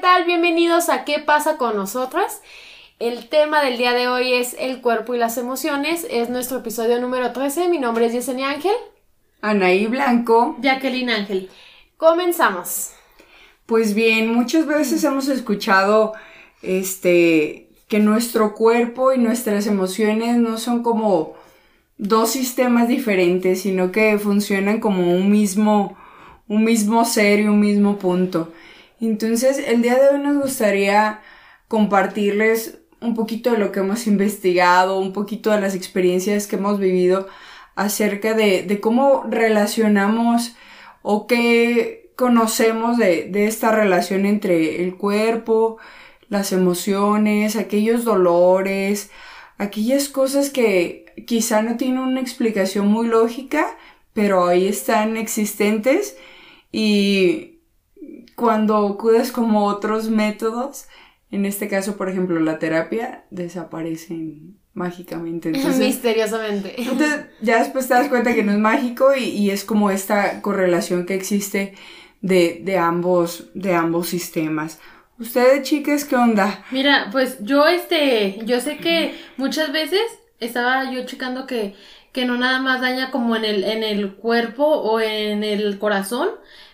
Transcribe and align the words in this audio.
tal? 0.00 0.24
Bienvenidos 0.24 0.88
a 0.88 1.04
¿Qué 1.04 1.18
pasa 1.18 1.58
con 1.58 1.76
nosotras? 1.76 2.40
El 2.98 3.28
tema 3.28 3.62
del 3.62 3.76
día 3.76 3.92
de 3.92 4.08
hoy 4.08 4.32
es 4.32 4.56
el 4.58 4.80
cuerpo 4.80 5.14
y 5.14 5.18
las 5.18 5.36
emociones. 5.36 6.06
Es 6.08 6.30
nuestro 6.30 6.58
episodio 6.58 6.98
número 7.00 7.32
13. 7.32 7.68
Mi 7.68 7.78
nombre 7.78 8.06
es 8.06 8.14
Yesenia 8.14 8.48
Ángel. 8.48 8.74
Anaí 9.42 9.86
Blanco. 9.86 10.56
Jacqueline 10.60 11.10
Ángel. 11.10 11.50
Comenzamos. 11.98 12.92
Pues 13.66 13.92
bien, 13.92 14.32
muchas 14.32 14.66
veces 14.66 15.04
hemos 15.04 15.28
escuchado 15.28 16.14
este 16.62 17.68
que 17.86 17.98
nuestro 17.98 18.54
cuerpo 18.54 19.12
y 19.12 19.18
nuestras 19.18 19.66
emociones 19.66 20.36
no 20.38 20.56
son 20.56 20.82
como 20.82 21.34
dos 21.98 22.30
sistemas 22.30 22.88
diferentes, 22.88 23.60
sino 23.62 23.92
que 23.92 24.18
funcionan 24.18 24.80
como 24.80 25.12
un 25.12 25.30
mismo 25.30 25.98
un 26.48 26.64
mismo 26.64 27.04
ser 27.04 27.40
y 27.40 27.48
un 27.48 27.60
mismo 27.60 27.98
punto. 27.98 28.50
Entonces, 29.00 29.58
el 29.66 29.82
día 29.82 29.98
de 29.98 30.10
hoy 30.10 30.22
nos 30.22 30.42
gustaría 30.42 31.20
compartirles 31.68 32.78
un 33.00 33.14
poquito 33.14 33.52
de 33.52 33.58
lo 33.58 33.72
que 33.72 33.80
hemos 33.80 34.06
investigado, 34.06 34.98
un 34.98 35.12
poquito 35.12 35.50
de 35.50 35.60
las 35.60 35.74
experiencias 35.74 36.46
que 36.46 36.56
hemos 36.56 36.78
vivido 36.78 37.26
acerca 37.76 38.34
de, 38.34 38.78
cómo 38.82 39.24
relacionamos 39.28 40.54
o 41.02 41.26
qué 41.26 42.12
conocemos 42.16 42.98
de, 42.98 43.24
de 43.30 43.46
esta 43.46 43.72
relación 43.72 44.26
entre 44.26 44.84
el 44.84 44.96
cuerpo, 44.96 45.78
las 46.28 46.52
emociones, 46.52 47.56
aquellos 47.56 48.04
dolores, 48.04 49.10
aquellas 49.56 50.08
cosas 50.10 50.50
que 50.50 51.06
quizá 51.26 51.62
no 51.62 51.76
tienen 51.78 52.00
una 52.00 52.20
explicación 52.20 52.88
muy 52.88 53.06
lógica, 53.06 53.66
pero 54.12 54.46
ahí 54.46 54.68
están 54.68 55.16
existentes 55.16 56.16
y 56.72 57.49
cuando 58.34 58.86
acudes 58.86 59.32
como 59.32 59.66
otros 59.66 60.10
métodos, 60.10 60.86
en 61.30 61.46
este 61.46 61.68
caso, 61.68 61.96
por 61.96 62.08
ejemplo, 62.08 62.40
la 62.40 62.58
terapia, 62.58 63.24
desaparecen 63.30 64.58
mágicamente. 64.74 65.50
Misteriosamente. 65.78 66.74
Entonces, 66.80 67.26
ya 67.40 67.60
después 67.60 67.88
te 67.88 67.94
das 67.94 68.08
cuenta 68.08 68.34
que 68.34 68.42
no 68.42 68.52
es 68.52 68.58
mágico 68.58 69.14
y, 69.14 69.50
es 69.50 69.64
como 69.64 69.90
esta 69.90 70.42
correlación 70.42 71.06
que 71.06 71.14
existe 71.14 71.74
de, 72.20 72.60
de, 72.64 72.78
ambos, 72.78 73.50
de 73.54 73.74
ambos 73.74 74.08
sistemas. 74.08 74.80
¿Ustedes, 75.18 75.68
chicas, 75.68 76.04
qué 76.04 76.16
onda? 76.16 76.64
Mira, 76.70 77.08
pues 77.12 77.38
yo, 77.40 77.66
este, 77.66 78.38
yo 78.44 78.60
sé 78.60 78.78
que 78.78 79.14
muchas 79.36 79.70
veces 79.70 80.00
estaba 80.40 80.90
yo 80.90 81.04
checando 81.04 81.46
que, 81.46 81.74
que 82.12 82.24
no 82.24 82.38
nada 82.38 82.60
más 82.60 82.80
daña 82.80 83.10
como 83.10 83.36
en 83.36 83.44
el, 83.44 83.64
en 83.64 83.82
el 83.82 84.14
cuerpo 84.14 84.64
o 84.64 84.98
en 84.98 85.44
el 85.44 85.78
corazón, 85.78 86.30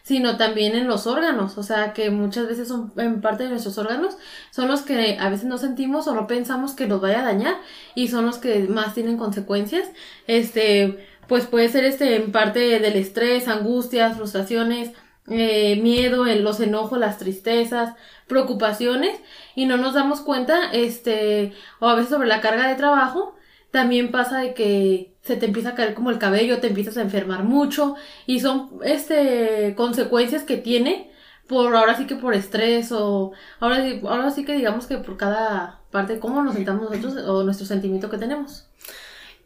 sino 0.06 0.36
también 0.36 0.76
en 0.76 0.86
los 0.86 1.08
órganos, 1.08 1.58
o 1.58 1.64
sea, 1.64 1.92
que 1.92 2.10
muchas 2.10 2.46
veces 2.46 2.68
son 2.68 2.92
en 2.96 3.20
parte 3.20 3.42
de 3.42 3.50
nuestros 3.50 3.76
órganos, 3.76 4.16
son 4.52 4.68
los 4.68 4.82
que 4.82 5.18
a 5.18 5.28
veces 5.30 5.46
no 5.46 5.58
sentimos 5.58 6.06
o 6.06 6.14
no 6.14 6.28
pensamos 6.28 6.74
que 6.74 6.86
nos 6.86 7.00
vaya 7.00 7.22
a 7.22 7.24
dañar 7.24 7.56
y 7.96 8.06
son 8.06 8.24
los 8.24 8.38
que 8.38 8.68
más 8.68 8.94
tienen 8.94 9.16
consecuencias. 9.18 9.88
Este, 10.28 11.04
pues 11.26 11.46
puede 11.46 11.68
ser 11.70 11.82
este 11.82 12.14
en 12.14 12.30
parte 12.30 12.78
del 12.78 12.94
estrés, 12.94 13.48
angustias, 13.48 14.16
frustraciones, 14.16 14.92
eh, 15.28 15.80
miedo, 15.82 16.24
los 16.24 16.60
enojos, 16.60 17.00
las 17.00 17.18
tristezas, 17.18 17.96
preocupaciones 18.28 19.18
y 19.56 19.66
no 19.66 19.76
nos 19.76 19.94
damos 19.94 20.20
cuenta, 20.20 20.70
este, 20.70 21.52
o 21.80 21.88
a 21.88 21.96
veces 21.96 22.10
sobre 22.10 22.28
la 22.28 22.40
carga 22.40 22.68
de 22.68 22.76
trabajo, 22.76 23.34
también 23.72 24.12
pasa 24.12 24.38
de 24.38 24.54
que 24.54 25.15
se 25.26 25.36
te 25.36 25.46
empieza 25.46 25.70
a 25.70 25.74
caer 25.74 25.94
como 25.94 26.10
el 26.10 26.18
cabello, 26.18 26.60
te 26.60 26.68
empiezas 26.68 26.96
a 26.96 27.02
enfermar 27.02 27.42
mucho 27.42 27.96
y 28.26 28.40
son 28.40 28.70
este 28.84 29.74
consecuencias 29.76 30.44
que 30.44 30.56
tiene 30.56 31.10
por 31.48 31.74
ahora 31.74 31.96
sí 31.96 32.06
que 32.06 32.16
por 32.16 32.34
estrés 32.34 32.92
o 32.92 33.32
ahora, 33.60 33.84
ahora 34.04 34.30
sí 34.30 34.44
que 34.44 34.54
digamos 34.54 34.86
que 34.86 34.98
por 34.98 35.16
cada 35.16 35.80
parte 35.90 36.20
cómo 36.20 36.42
nos 36.42 36.54
sentamos 36.54 36.90
nosotros 36.90 37.16
o 37.26 37.42
nuestro 37.42 37.66
sentimiento 37.66 38.08
que 38.10 38.18
tenemos. 38.18 38.68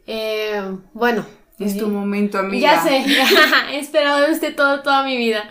Eh, 0.06 0.62
bueno, 0.92 1.24
es 1.60 1.76
tu 1.76 1.88
momento, 1.88 2.38
amiga. 2.38 2.74
Ya 2.74 2.82
sé, 2.82 3.04
he 3.72 3.78
esperado 3.78 4.26
de 4.26 4.32
usted 4.32 4.56
todo, 4.56 4.80
toda 4.80 5.02
mi 5.02 5.16
vida. 5.16 5.48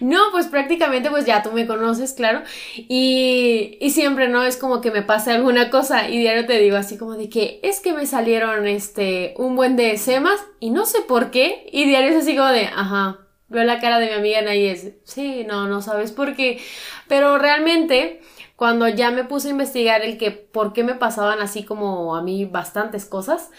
No, 0.00 0.18
pues 0.32 0.46
prácticamente 0.46 1.10
pues 1.10 1.26
ya 1.26 1.42
tú 1.42 1.52
me 1.52 1.66
conoces, 1.66 2.14
claro. 2.14 2.42
Y, 2.76 3.76
y 3.80 3.90
siempre, 3.90 4.28
¿no? 4.28 4.42
Es 4.42 4.56
como 4.56 4.80
que 4.80 4.90
me 4.90 5.02
pasa 5.02 5.34
alguna 5.34 5.70
cosa 5.70 6.08
y 6.08 6.18
diario 6.18 6.46
te 6.46 6.58
digo 6.58 6.76
así 6.76 6.96
como 6.96 7.14
de 7.14 7.28
que 7.28 7.60
es 7.62 7.80
que 7.80 7.92
me 7.92 8.06
salieron 8.06 8.66
este 8.66 9.34
un 9.36 9.54
buen 9.54 9.76
de 9.76 9.98
semas 9.98 10.40
y 10.60 10.70
no 10.70 10.86
sé 10.86 11.02
por 11.02 11.30
qué. 11.30 11.68
Y 11.70 11.84
diario 11.84 12.10
es 12.10 12.16
así 12.16 12.34
como 12.34 12.48
de, 12.48 12.66
ajá, 12.66 13.18
veo 13.48 13.64
la 13.64 13.80
cara 13.80 13.98
de 13.98 14.06
mi 14.06 14.12
amiga 14.14 14.42
Nay 14.42 14.66
es, 14.66 14.92
sí, 15.04 15.44
no, 15.46 15.68
no 15.68 15.82
sabes 15.82 16.12
por 16.12 16.34
qué. 16.34 16.58
Pero 17.06 17.36
realmente 17.38 18.20
cuando 18.56 18.88
ya 18.88 19.10
me 19.10 19.24
puse 19.24 19.48
a 19.48 19.52
investigar 19.52 20.02
el 20.02 20.18
que 20.18 20.30
por 20.30 20.72
qué 20.72 20.84
me 20.84 20.94
pasaban 20.94 21.40
así 21.40 21.64
como 21.64 22.14
a 22.14 22.22
mí 22.22 22.44
bastantes 22.44 23.06
cosas, 23.06 23.50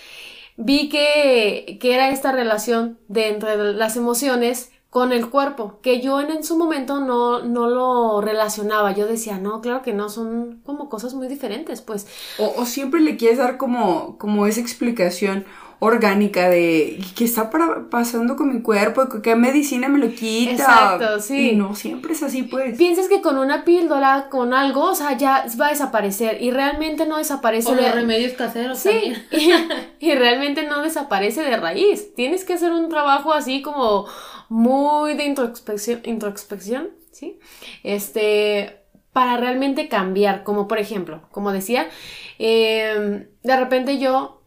vi 0.64 0.90
que, 0.90 1.78
que 1.82 1.94
era 1.94 2.10
esta 2.10 2.32
relación 2.32 3.00
de 3.08 3.30
entre 3.30 3.74
las 3.74 3.98
emociones 3.98 4.72
con 4.92 5.14
el 5.14 5.30
cuerpo, 5.30 5.80
que 5.82 6.02
yo 6.02 6.20
en, 6.20 6.32
en 6.32 6.44
su 6.44 6.58
momento 6.58 7.00
no, 7.00 7.42
no 7.44 7.70
lo 7.70 8.20
relacionaba. 8.20 8.92
Yo 8.92 9.08
decía, 9.08 9.38
no, 9.38 9.62
claro 9.62 9.82
que 9.82 9.94
no, 9.94 10.10
son 10.10 10.62
como 10.66 10.90
cosas 10.90 11.14
muy 11.14 11.30
diferentes, 11.30 11.82
pues. 11.82 12.08
O, 12.38 12.54
o 12.58 12.66
siempre 12.66 13.00
le 13.00 13.16
quieres 13.16 13.38
dar 13.38 13.56
como, 13.58 14.18
como 14.18 14.48
esa 14.48 14.60
explicación 14.60 15.46
orgánica 15.84 16.48
de 16.48 17.00
qué 17.16 17.26
está 17.26 17.50
pasando 17.90 18.36
con 18.36 18.54
mi 18.54 18.62
cuerpo, 18.62 19.10
qué 19.24 19.36
medicina 19.36 19.90
me 19.90 19.98
lo 19.98 20.14
quita. 20.14 20.52
Exacto, 20.52 21.20
sí. 21.20 21.50
Y 21.50 21.56
no 21.56 21.74
siempre 21.74 22.14
es 22.14 22.22
así, 22.22 22.44
pues. 22.44 22.78
Piensas 22.78 23.08
que 23.08 23.20
con 23.20 23.40
una 23.40 23.66
píldora, 23.66 24.28
con 24.30 24.54
algo, 24.54 24.84
o 24.84 24.94
sea, 24.94 25.18
ya 25.18 25.48
va 25.60 25.68
a 25.68 25.70
desaparecer 25.72 26.40
y 26.40 26.52
realmente 26.52 27.08
no 27.08 27.18
desaparece. 27.18 27.72
O 27.72 27.76
de... 27.76 27.82
los 27.82 27.96
remedios 27.96 28.34
caseros 28.34 28.78
sí. 28.78 29.14
y, 30.00 30.14
realmente 30.14 30.68
no 30.68 30.84
desaparece 30.84 31.42
de 31.42 31.58
raíz. 31.58 32.14
Tienes 32.14 32.46
que 32.46 32.54
hacer 32.54 32.72
un 32.72 32.88
trabajo 32.88 33.34
así 33.34 33.64
como 33.64 34.06
muy 34.50 35.16
de 35.16 35.26
introspección, 35.26 36.02
introspección, 36.04 36.90
¿sí? 37.12 37.40
Este, 37.82 38.84
para 39.14 39.38
realmente 39.38 39.88
cambiar, 39.88 40.44
como 40.44 40.68
por 40.68 40.78
ejemplo, 40.78 41.24
como 41.32 41.52
decía, 41.52 41.90
eh, 42.38 43.28
de 43.42 43.58
repente 43.58 43.98
yo 43.98 44.41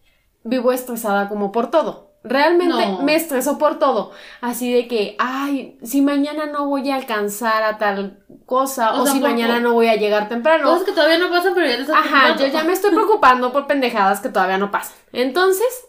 vivo 0.44 0.72
estresada 0.72 1.28
como 1.28 1.50
por 1.50 1.71
todo. 1.71 2.15
Realmente 2.22 3.03
me 3.03 3.16
estreso 3.16 3.59
por 3.59 3.78
todo. 3.78 4.12
Así 4.41 4.72
de 4.72 4.88
que, 4.88 5.15
ay, 5.19 5.78
si 5.82 6.00
mañana 6.00 6.47
no 6.47 6.66
voy 6.66 6.91
a 6.91 6.94
alcanzar 6.94 7.62
a 7.62 7.77
tal 7.77 8.25
cosa, 8.47 8.94
o, 8.94 9.06
si 9.06 9.21
mañana 9.21 9.60
no 9.60 9.75
voy 9.75 9.88
a 9.88 9.97
llegar 9.97 10.31
temprano. 10.31 10.65
Cosas 10.65 10.84
que 10.84 10.93
todavía 10.93 11.19
no 11.19 11.28
pasan, 11.28 11.53
pero 11.55 11.66
ya 11.66 11.77
te 11.77 11.82
estás 11.82 11.97
Ajá, 11.97 12.37
yo 12.37 12.47
ya 12.47 12.65
me 12.65 12.72
estoy 12.72 12.93
preocupando 12.93 13.53
por 13.53 13.66
pendejadas 13.66 14.21
que 14.21 14.31
todavía 14.31 14.56
no 14.56 14.71
pasan. 14.71 14.97
Entonces, 15.12 15.87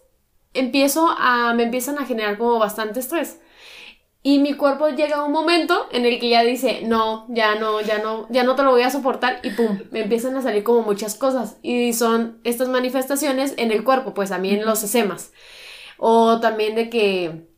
empiezo 0.54 1.08
a, 1.18 1.54
me 1.54 1.64
empiezan 1.64 2.00
a 2.00 2.06
generar 2.06 2.38
como 2.38 2.60
bastante 2.60 3.00
estrés. 3.00 3.40
Y 4.28 4.40
mi 4.40 4.56
cuerpo 4.56 4.90
llega 4.90 5.18
a 5.18 5.24
un 5.24 5.32
momento 5.32 5.86
en 5.92 6.04
el 6.04 6.20
que 6.20 6.30
ya 6.30 6.42
dice, 6.42 6.82
no, 6.84 7.28
ya 7.30 7.54
no, 7.60 7.80
ya 7.82 8.00
no, 8.00 8.26
ya 8.32 8.44
no 8.44 8.56
te 8.56 8.64
lo 8.64 8.72
voy 8.72 8.82
a 8.82 8.90
soportar 8.90 9.40
y 9.44 9.52
pum, 9.52 9.82
me 9.92 10.02
empiezan 10.02 10.36
a 10.36 10.42
salir 10.42 10.64
como 10.64 10.82
muchas 10.82 11.14
cosas. 11.14 11.58
Y 11.62 11.94
son 11.94 12.40
estas 12.44 12.68
manifestaciones 12.68 13.54
en 13.58 13.72
el 13.72 13.84
cuerpo, 13.84 14.16
pues 14.16 14.32
a 14.32 14.40
mí 14.40 14.50
en 14.50 14.66
los 14.66 14.82
esemas. 14.82 15.32
O 16.00 16.40
también 16.40 16.74
de 16.74 16.90
que 16.90 17.55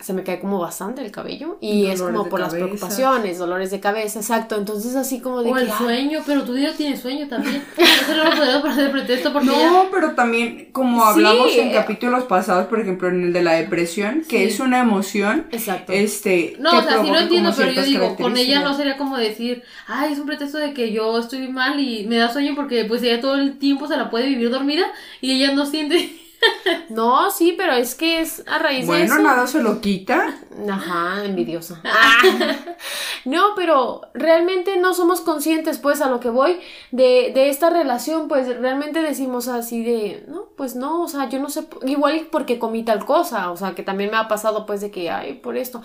se 0.00 0.12
me 0.12 0.22
cae 0.22 0.40
como 0.40 0.58
bastante 0.58 1.02
el 1.02 1.10
cabello 1.10 1.56
y 1.60 1.86
es 1.86 2.02
como 2.02 2.28
por 2.28 2.40
las 2.40 2.52
preocupaciones, 2.52 3.38
dolores 3.38 3.70
de 3.70 3.80
cabeza, 3.80 4.18
exacto. 4.18 4.56
Entonces 4.56 4.96
así 4.96 5.20
como 5.20 5.42
de 5.42 5.50
o 5.50 5.56
el 5.56 5.70
sueño, 5.70 6.20
pero 6.26 6.42
tu 6.42 6.52
día 6.52 6.74
tiene 6.76 6.96
sueño 6.96 7.28
también. 7.28 7.62
Eso 7.76 8.14
no 8.14 8.24
lo 8.24 8.36
podemos 8.36 8.76
de 8.76 8.88
pretexto 8.90 9.32
porque 9.32 9.46
No, 9.46 9.86
pero 9.90 10.12
también 10.12 10.68
como 10.72 11.04
hablamos 11.04 11.52
en 11.56 11.72
capítulos 11.72 12.24
pasados, 12.24 12.66
por 12.66 12.80
ejemplo, 12.80 13.08
en 13.08 13.22
el 13.24 13.32
de 13.32 13.42
la 13.42 13.52
depresión, 13.52 14.24
que 14.28 14.44
es 14.44 14.60
una 14.60 14.80
emoción. 14.80 15.46
Exacto. 15.52 15.92
Este, 15.92 16.56
no, 16.58 16.78
o 16.78 16.82
sea, 16.82 17.02
sí 17.02 17.10
lo 17.10 17.18
entiendo, 17.18 17.52
pero 17.56 17.70
yo 17.70 17.82
digo, 17.82 18.16
con 18.16 18.36
ella 18.36 18.60
no 18.60 18.74
sería 18.74 18.96
como 18.96 19.16
decir, 19.16 19.62
"Ay, 19.86 20.12
es 20.12 20.18
un 20.18 20.26
pretexto 20.26 20.58
de 20.58 20.74
que 20.74 20.92
yo 20.92 21.18
estoy 21.18 21.48
mal 21.48 21.78
y 21.80 22.06
me 22.06 22.16
da 22.16 22.32
sueño 22.32 22.54
porque 22.54 22.84
pues 22.84 23.02
ella 23.02 23.20
todo 23.20 23.36
el 23.36 23.58
tiempo 23.58 23.86
se 23.86 23.96
la 23.96 24.10
puede 24.10 24.26
vivir 24.26 24.50
dormida 24.50 24.84
y 25.20 25.32
ella 25.32 25.54
no 25.54 25.64
siente 25.66 26.23
no, 26.88 27.30
sí, 27.30 27.54
pero 27.56 27.72
es 27.72 27.94
que 27.94 28.20
es 28.20 28.42
a 28.46 28.58
raíz 28.58 28.86
de 28.86 29.04
eso. 29.04 29.14
Bueno, 29.14 29.28
nada 29.28 29.46
se 29.46 29.62
lo 29.62 29.80
quita. 29.80 30.34
Ajá, 30.68 31.24
envidiosa. 31.24 31.80
Ah. 31.96 32.20
no, 33.24 33.54
pero 33.56 34.02
realmente 34.14 34.76
no 34.78 34.94
somos 34.94 35.20
conscientes, 35.20 35.78
pues, 35.78 36.00
a 36.00 36.08
lo 36.10 36.20
que 36.20 36.28
voy 36.28 36.58
de, 36.90 37.30
de 37.34 37.48
esta 37.48 37.70
relación, 37.70 38.28
pues 38.28 38.48
realmente 38.60 39.00
decimos 39.00 39.48
así 39.48 39.82
de, 39.84 40.24
no, 40.28 40.48
pues 40.56 40.74
no, 40.74 41.02
o 41.02 41.08
sea, 41.08 41.28
yo 41.28 41.38
no 41.38 41.50
sé, 41.50 41.66
igual 41.86 42.28
porque 42.30 42.58
comí 42.58 42.84
tal 42.84 43.04
cosa, 43.04 43.50
o 43.50 43.56
sea, 43.56 43.74
que 43.74 43.82
también 43.82 44.10
me 44.10 44.16
ha 44.16 44.28
pasado, 44.28 44.66
pues, 44.66 44.80
de 44.80 44.90
que, 44.90 45.10
ay, 45.10 45.34
por 45.34 45.56
esto. 45.56 45.82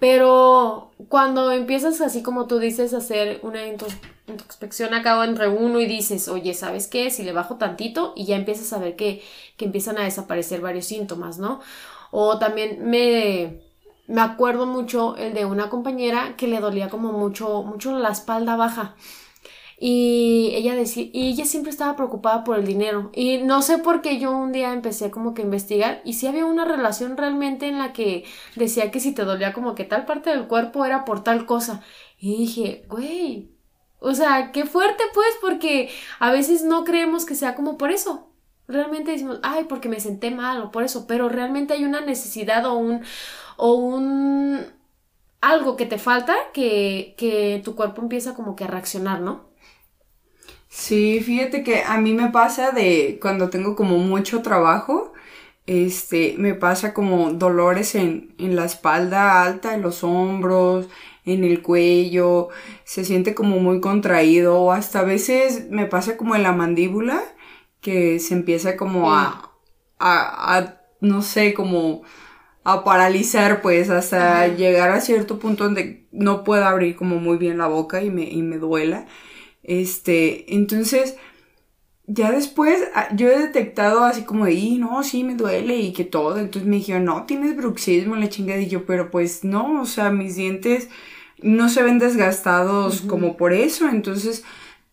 Pero 0.00 0.92
cuando 1.08 1.50
empiezas 1.50 2.00
así 2.00 2.22
como 2.22 2.46
tú 2.46 2.58
dices 2.58 2.94
a 2.94 2.98
hacer 2.98 3.40
una 3.42 3.66
introspección 3.66 4.94
acá 4.94 5.24
entre 5.24 5.48
uno 5.48 5.80
y 5.80 5.86
dices, 5.86 6.28
oye, 6.28 6.54
¿sabes 6.54 6.86
qué? 6.86 7.10
Si 7.10 7.22
le 7.22 7.32
bajo 7.32 7.56
tantito 7.56 8.12
y 8.16 8.26
ya 8.26 8.36
empiezas 8.36 8.72
a 8.72 8.78
ver 8.78 8.96
que, 8.96 9.22
que 9.56 9.64
empiezan 9.64 9.98
a 9.98 10.04
desaparecer 10.04 10.60
varios 10.60 10.86
síntomas, 10.86 11.38
¿no? 11.38 11.60
O 12.10 12.38
también 12.38 12.88
me, 12.88 13.60
me 14.06 14.20
acuerdo 14.20 14.66
mucho 14.66 15.16
el 15.16 15.34
de 15.34 15.44
una 15.44 15.68
compañera 15.68 16.34
que 16.36 16.48
le 16.48 16.60
dolía 16.60 16.88
como 16.88 17.12
mucho, 17.12 17.62
mucho 17.62 17.98
la 17.98 18.10
espalda 18.10 18.56
baja. 18.56 18.94
Y 19.80 20.50
ella 20.54 20.74
decía, 20.74 21.04
y 21.12 21.28
ella 21.28 21.44
siempre 21.46 21.70
estaba 21.70 21.94
preocupada 21.94 22.42
por 22.42 22.58
el 22.58 22.66
dinero. 22.66 23.10
Y 23.14 23.38
no 23.38 23.62
sé 23.62 23.78
por 23.78 24.02
qué 24.02 24.18
yo 24.18 24.32
un 24.36 24.50
día 24.52 24.72
empecé 24.72 25.10
como 25.12 25.34
que 25.34 25.42
a 25.42 25.44
investigar 25.44 26.02
y 26.04 26.14
si 26.14 26.26
había 26.26 26.46
una 26.46 26.64
relación 26.64 27.16
realmente 27.16 27.68
en 27.68 27.78
la 27.78 27.92
que 27.92 28.24
decía 28.56 28.90
que 28.90 28.98
si 29.00 29.12
te 29.12 29.24
dolía 29.24 29.52
como 29.52 29.74
que 29.76 29.84
tal 29.84 30.04
parte 30.04 30.30
del 30.30 30.48
cuerpo 30.48 30.84
era 30.84 31.04
por 31.04 31.22
tal 31.22 31.46
cosa. 31.46 31.82
Y 32.18 32.36
dije, 32.38 32.84
güey, 32.88 33.52
o 34.00 34.14
sea, 34.14 34.52
qué 34.52 34.64
fuerte 34.66 35.04
pues, 35.14 35.28
porque 35.40 35.90
a 36.18 36.32
veces 36.32 36.64
no 36.64 36.84
creemos 36.84 37.24
que 37.24 37.34
sea 37.34 37.54
como 37.54 37.78
por 37.78 37.90
eso. 37.92 38.32
Realmente 38.66 39.12
decimos, 39.12 39.40
ay, 39.42 39.64
porque 39.64 39.88
me 39.88 40.00
senté 40.00 40.30
mal 40.30 40.60
o 40.62 40.70
por 40.70 40.84
eso, 40.84 41.06
pero 41.06 41.28
realmente 41.28 41.74
hay 41.74 41.84
una 41.84 42.00
necesidad 42.00 42.66
o 42.66 42.74
un, 42.74 43.02
o 43.56 43.74
un, 43.74 44.66
algo 45.40 45.76
que 45.76 45.86
te 45.86 45.98
falta 45.98 46.34
que, 46.52 47.14
que 47.18 47.60
tu 47.64 47.74
cuerpo 47.76 48.02
empieza 48.02 48.34
como 48.34 48.56
que 48.56 48.64
a 48.64 48.66
reaccionar, 48.68 49.20
¿no? 49.20 49.47
Sí, 50.68 51.20
fíjate 51.22 51.62
que 51.62 51.82
a 51.84 51.98
mí 51.98 52.12
me 52.14 52.30
pasa 52.30 52.72
de 52.72 53.18
cuando 53.22 53.48
tengo 53.50 53.74
como 53.74 53.98
mucho 53.98 54.42
trabajo, 54.42 55.12
este, 55.66 56.34
me 56.38 56.54
pasa 56.54 56.92
como 56.94 57.32
dolores 57.32 57.94
en, 57.94 58.34
en 58.38 58.54
la 58.56 58.64
espalda 58.66 59.42
alta, 59.44 59.74
en 59.74 59.82
los 59.82 60.04
hombros, 60.04 60.88
en 61.24 61.44
el 61.44 61.62
cuello, 61.62 62.48
se 62.84 63.04
siente 63.04 63.34
como 63.34 63.60
muy 63.60 63.80
contraído 63.80 64.60
o 64.60 64.72
hasta 64.72 65.00
a 65.00 65.04
veces 65.04 65.68
me 65.70 65.86
pasa 65.86 66.16
como 66.16 66.34
en 66.36 66.42
la 66.42 66.52
mandíbula 66.52 67.22
que 67.80 68.18
se 68.20 68.34
empieza 68.34 68.76
como 68.76 69.12
a, 69.12 69.52
a, 69.98 70.56
a 70.58 70.80
no 71.00 71.22
sé, 71.22 71.54
como 71.54 72.02
a 72.64 72.84
paralizar 72.84 73.62
pues 73.62 73.90
hasta 73.90 74.48
llegar 74.48 74.90
a 74.90 75.00
cierto 75.00 75.38
punto 75.38 75.64
donde 75.64 76.06
no 76.12 76.44
puedo 76.44 76.64
abrir 76.66 76.96
como 76.96 77.16
muy 77.18 77.38
bien 77.38 77.58
la 77.58 77.66
boca 77.68 78.02
y 78.02 78.10
me, 78.10 78.24
y 78.24 78.42
me 78.42 78.58
duela. 78.58 79.06
Este, 79.68 80.54
entonces, 80.54 81.16
ya 82.06 82.32
después 82.32 82.80
ah, 82.94 83.08
yo 83.14 83.28
he 83.28 83.38
detectado 83.38 84.02
así 84.04 84.22
como 84.22 84.46
de, 84.46 84.54
y 84.54 84.78
no, 84.78 85.02
sí 85.04 85.24
me 85.24 85.34
duele 85.34 85.76
y 85.76 85.92
que 85.92 86.04
todo. 86.04 86.38
Entonces 86.38 86.66
me 86.68 86.76
dijeron, 86.76 87.04
no, 87.04 87.24
tienes 87.26 87.54
bruxismo, 87.54 88.16
la 88.16 88.30
chingada. 88.30 88.60
Y 88.60 88.68
yo, 88.68 88.86
pero 88.86 89.10
pues 89.10 89.44
no, 89.44 89.82
o 89.82 89.86
sea, 89.86 90.10
mis 90.10 90.36
dientes 90.36 90.88
no 91.42 91.68
se 91.68 91.82
ven 91.82 91.98
desgastados 91.98 93.02
como 93.02 93.36
por 93.36 93.52
eso. 93.52 93.88
Entonces 93.88 94.42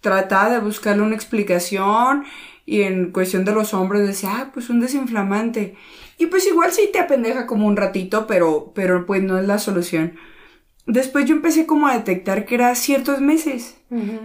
trataba 0.01 0.50
de 0.50 0.60
buscarle 0.60 1.04
una 1.04 1.16
explicación 1.16 2.25
y 2.66 2.81
en 2.81 3.12
cuestión 3.12 3.45
de 3.45 3.54
los 3.54 3.74
hombres 3.74 4.06
decía, 4.06 4.31
ah, 4.33 4.51
pues 4.54 4.69
un 4.69 4.81
desinflamante. 4.81 5.75
Y 6.18 6.25
pues 6.27 6.45
igual 6.48 6.72
sí 6.74 6.89
te 6.92 7.00
apendeja 7.00 7.48
como 7.48 7.66
un 7.68 7.77
ratito, 7.77 8.27
pero, 8.27 8.74
pero 8.75 9.06
pues 9.06 9.24
no 9.24 9.38
es 9.39 9.48
la 9.48 9.57
solución. 9.57 10.18
Después 10.88 11.26
yo 11.26 11.36
empecé 11.36 11.66
como 11.66 11.88
a 11.88 11.98
detectar 11.98 12.46
que 12.46 12.54
era 12.54 12.76
ciertos 12.76 13.20
meses, 13.20 13.76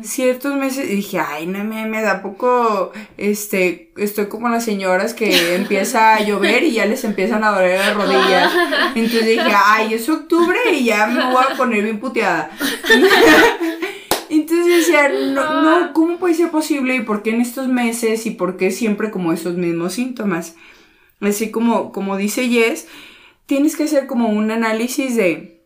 ciertos 0.02 0.56
meses, 0.56 0.90
y 0.90 0.96
dije, 0.96 1.18
ay, 1.18 1.46
no 1.46 1.64
me, 1.64 1.86
me 1.86 2.02
da 2.02 2.20
poco, 2.20 2.92
este, 3.16 3.92
estoy 3.96 4.26
como 4.26 4.50
las 4.50 4.64
señoras 4.64 5.14
que 5.14 5.54
empieza 5.54 6.16
a 6.16 6.22
llover 6.22 6.64
y 6.64 6.72
ya 6.72 6.84
les 6.84 7.04
empiezan 7.04 7.44
a 7.44 7.52
doler 7.52 7.78
las 7.78 7.94
rodillas. 7.94 8.52
Entonces 8.94 9.26
dije, 9.26 9.52
ay, 9.64 9.94
es 9.94 10.06
octubre 10.10 10.58
y 10.70 10.84
ya 10.84 11.06
me 11.06 11.32
voy 11.32 11.44
a 11.50 11.56
poner 11.56 11.82
bien 11.82 11.98
puteada. 11.98 12.50
Entonces 14.28 14.66
decía, 14.66 15.08
no, 15.08 15.62
no, 15.62 15.92
¿cómo 15.94 16.18
puede 16.18 16.34
ser 16.34 16.50
posible? 16.50 16.94
¿Y 16.94 17.00
por 17.00 17.22
qué 17.22 17.30
en 17.30 17.40
estos 17.40 17.68
meses? 17.68 18.26
¿Y 18.26 18.32
por 18.32 18.58
qué 18.58 18.70
siempre 18.70 19.10
como 19.10 19.32
esos 19.32 19.54
mismos 19.54 19.94
síntomas? 19.94 20.56
Así 21.20 21.50
como, 21.50 21.90
como 21.90 22.18
dice 22.18 22.48
Jess, 22.50 22.86
tienes 23.46 23.76
que 23.76 23.84
hacer 23.84 24.06
como 24.06 24.28
un 24.28 24.50
análisis 24.50 25.16
de 25.16 25.59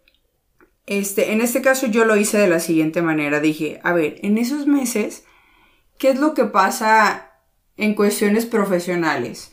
este, 0.86 1.32
en 1.32 1.40
este 1.40 1.62
caso 1.62 1.86
yo 1.86 2.04
lo 2.04 2.16
hice 2.16 2.38
de 2.38 2.48
la 2.48 2.60
siguiente 2.60 3.02
manera. 3.02 3.40
Dije, 3.40 3.81
a 3.82 3.92
ver, 3.92 4.19
en 4.22 4.38
esos 4.38 4.66
meses, 4.66 5.25
¿qué 5.98 6.10
es 6.10 6.19
lo 6.19 6.34
que 6.34 6.44
pasa 6.44 7.31
en 7.76 7.94
cuestiones 7.94 8.46
profesionales? 8.46 9.52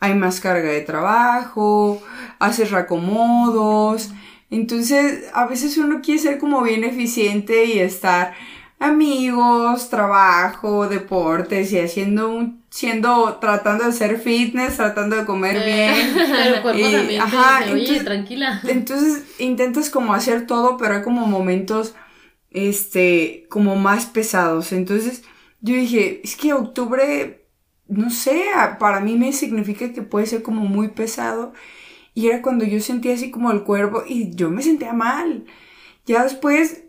Hay 0.00 0.14
más 0.14 0.40
carga 0.40 0.68
de 0.70 0.80
trabajo, 0.80 2.02
haces 2.40 2.70
reacomodos. 2.72 4.10
Entonces, 4.50 5.30
a 5.32 5.46
veces 5.46 5.78
uno 5.78 6.00
quiere 6.02 6.20
ser 6.20 6.38
como 6.38 6.62
bien 6.62 6.84
eficiente 6.84 7.64
y 7.64 7.78
estar 7.78 8.34
amigos, 8.82 9.88
trabajo, 9.88 10.88
deportes 10.88 11.72
y 11.72 11.78
haciendo 11.78 12.28
un, 12.28 12.62
siendo, 12.68 13.38
tratando 13.40 13.84
de 13.84 13.90
hacer 13.90 14.18
fitness, 14.18 14.76
tratando 14.76 15.16
de 15.16 15.24
comer 15.24 15.56
eh, 15.56 15.64
bien. 15.64 16.30
El 16.46 16.62
cuerpo 16.62 16.90
también 16.90 17.20
ajá, 17.20 17.72
oye, 17.72 18.00
tranquila. 18.02 18.60
Entonces 18.66 19.24
intentas 19.38 19.90
como 19.90 20.14
hacer 20.14 20.46
todo, 20.46 20.76
pero 20.76 20.96
hay 20.96 21.02
como 21.02 21.26
momentos, 21.26 21.94
este, 22.50 23.46
como 23.48 23.76
más 23.76 24.06
pesados. 24.06 24.72
Entonces 24.72 25.22
yo 25.60 25.74
dije, 25.74 26.20
es 26.24 26.36
que 26.36 26.52
octubre, 26.52 27.46
no 27.88 28.10
sé, 28.10 28.42
para 28.78 29.00
mí 29.00 29.16
me 29.16 29.32
significa 29.32 29.92
que 29.92 30.02
puede 30.02 30.26
ser 30.26 30.42
como 30.42 30.64
muy 30.64 30.88
pesado. 30.88 31.52
Y 32.14 32.28
era 32.28 32.42
cuando 32.42 32.64
yo 32.64 32.80
sentía 32.80 33.14
así 33.14 33.30
como 33.30 33.50
el 33.52 33.62
cuerpo 33.62 34.02
y 34.06 34.34
yo 34.34 34.50
me 34.50 34.62
sentía 34.62 34.92
mal. 34.92 35.44
Ya 36.04 36.24
después 36.24 36.81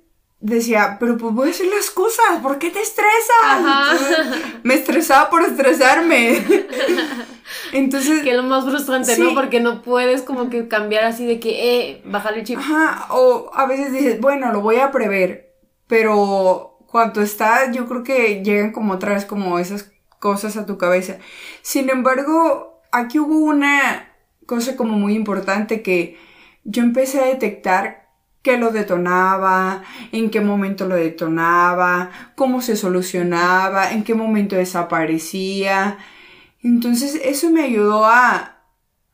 decía, 0.43 0.97
pero 0.99 1.17
pues 1.17 1.33
voy 1.33 1.47
a 1.47 1.51
hacer 1.51 1.67
las 1.67 1.89
cosas, 1.89 2.41
¿por 2.41 2.59
qué 2.59 2.69
te 2.69 2.81
estresas? 2.81 4.39
me 4.63 4.73
estresaba 4.75 5.29
por 5.29 5.41
estresarme. 5.41 6.43
Entonces. 7.71 8.21
Que 8.23 8.31
es 8.31 8.35
lo 8.35 8.43
más 8.43 8.65
frustrante, 8.65 9.17
¿no? 9.17 9.33
Porque 9.33 9.61
no 9.61 9.81
puedes 9.81 10.21
como 10.21 10.49
que 10.49 10.67
cambiar 10.67 11.05
así 11.05 11.25
de 11.25 11.39
que, 11.39 11.79
eh, 11.79 12.01
bajar 12.05 12.37
el 12.37 12.43
chip. 12.43 12.59
Ajá, 12.59 13.07
o 13.11 13.51
a 13.53 13.65
veces 13.65 13.93
dices, 13.93 14.19
bueno, 14.19 14.51
lo 14.51 14.59
voy 14.59 14.77
a 14.77 14.91
prever, 14.91 15.55
pero 15.87 16.77
cuando 16.87 17.21
está, 17.21 17.71
yo 17.71 17.87
creo 17.87 18.03
que 18.03 18.43
llegan 18.43 18.73
como 18.73 18.93
otra 18.93 19.13
vez 19.13 19.23
como 19.23 19.59
esas 19.59 19.91
cosas 20.19 20.57
a 20.57 20.65
tu 20.65 20.77
cabeza. 20.77 21.19
Sin 21.61 21.89
embargo, 21.89 22.81
aquí 22.91 23.17
hubo 23.17 23.37
una 23.37 24.13
cosa 24.45 24.75
como 24.75 24.97
muy 24.97 25.15
importante 25.15 25.81
que 25.81 26.17
yo 26.65 26.83
empecé 26.83 27.21
a 27.21 27.27
detectar 27.27 28.02
qué 28.43 28.57
lo 28.57 28.71
detonaba, 28.71 29.83
en 30.11 30.29
qué 30.29 30.41
momento 30.41 30.85
lo 30.85 30.95
detonaba, 30.95 32.11
cómo 32.35 32.61
se 32.61 32.75
solucionaba, 32.75 33.93
en 33.93 34.03
qué 34.03 34.13
momento 34.13 34.57
desaparecía. 34.57 35.97
Entonces 36.61 37.19
eso 37.23 37.49
me 37.49 37.63
ayudó 37.63 38.05
a, 38.05 38.57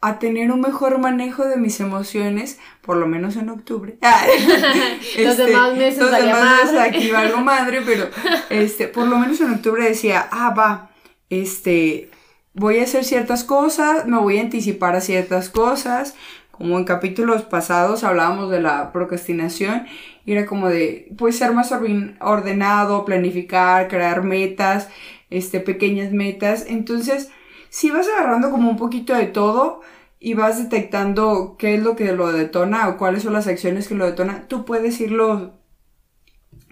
a 0.02 0.20
tener 0.20 0.52
un 0.52 0.62
mejor 0.62 0.98
manejo 0.98 1.46
de 1.46 1.58
mis 1.58 1.80
emociones, 1.80 2.60
por 2.82 2.98
lo 2.98 3.06
menos 3.06 3.36
en 3.36 3.50
octubre. 3.50 4.00
los 5.20 5.32
este, 5.32 5.46
demás 5.46 5.78
meses, 5.78 6.00
los 6.00 6.12
demás 6.12 6.64
meses 6.64 6.80
aquí 6.80 7.12
valgo 7.12 7.38
madre, 7.38 7.82
pero 7.86 8.10
este, 8.50 8.88
por 8.88 9.08
lo 9.08 9.20
menos 9.20 9.40
en 9.42 9.52
octubre 9.52 9.84
decía, 9.84 10.28
ah, 10.32 10.56
va, 10.58 10.90
este, 11.30 12.10
voy 12.54 12.80
a 12.80 12.84
hacer 12.84 13.06
ciertas 13.06 13.44
cosas, 13.44 14.08
me 14.08 14.18
voy 14.18 14.40
a 14.40 14.42
anticipar 14.42 14.96
a 14.96 15.02
ciertas 15.02 15.50
cosas, 15.50 16.16
como 16.60 16.78
en 16.78 16.84
capítulos 16.84 17.44
pasados 17.44 18.04
hablábamos 18.04 18.52
de 18.52 18.60
la 18.60 18.92
procrastinación, 18.92 19.88
era 20.26 20.46
como 20.46 20.68
de, 20.68 21.08
pues 21.18 21.38
ser 21.38 21.54
más 21.54 21.72
ordenado, 21.72 23.06
planificar, 23.06 23.88
crear 23.88 24.24
metas, 24.24 24.90
este, 25.30 25.62
pequeñas 25.62 26.12
metas. 26.12 26.66
Entonces, 26.68 27.32
si 27.70 27.92
vas 27.92 28.08
agarrando 28.10 28.52
como 28.52 28.70
un 28.70 28.76
poquito 28.76 29.14
de 29.16 29.28
todo 29.28 29.80
y 30.20 30.34
vas 30.34 30.62
detectando 30.62 31.56
qué 31.58 31.76
es 31.76 31.82
lo 31.82 31.96
que 31.96 32.12
lo 32.12 32.30
detona 32.34 32.90
o 32.90 32.98
cuáles 32.98 33.24
son 33.24 33.32
las 33.32 33.48
acciones 33.48 33.88
que 33.88 33.96
lo 33.96 34.06
detonan, 34.06 34.50
tú 34.50 34.66
puedes 34.66 35.00
irlo 35.00 35.54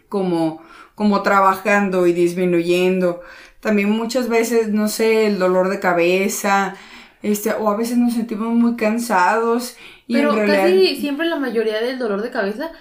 como, 0.09 0.61
como 0.95 1.21
trabajando 1.23 2.07
y 2.07 2.13
disminuyendo. 2.13 3.21
También 3.61 3.89
muchas 3.89 4.27
veces, 4.27 4.67
no 4.67 4.89
sé, 4.89 5.27
el 5.27 5.39
dolor 5.39 5.69
de 5.69 5.79
cabeza, 5.79 6.75
este, 7.21 7.51
o 7.53 7.69
a 7.69 7.77
veces 7.77 7.97
nos 7.97 8.13
sentimos 8.13 8.49
muy 8.49 8.75
cansados. 8.75 9.75
Y 10.07 10.13
Pero 10.13 10.35
casi 10.35 10.95
siempre 10.97 11.27
la 11.27 11.37
mayoría 11.37 11.81
del 11.81 11.99
dolor 11.99 12.21
de 12.21 12.31
cabeza, 12.31 12.71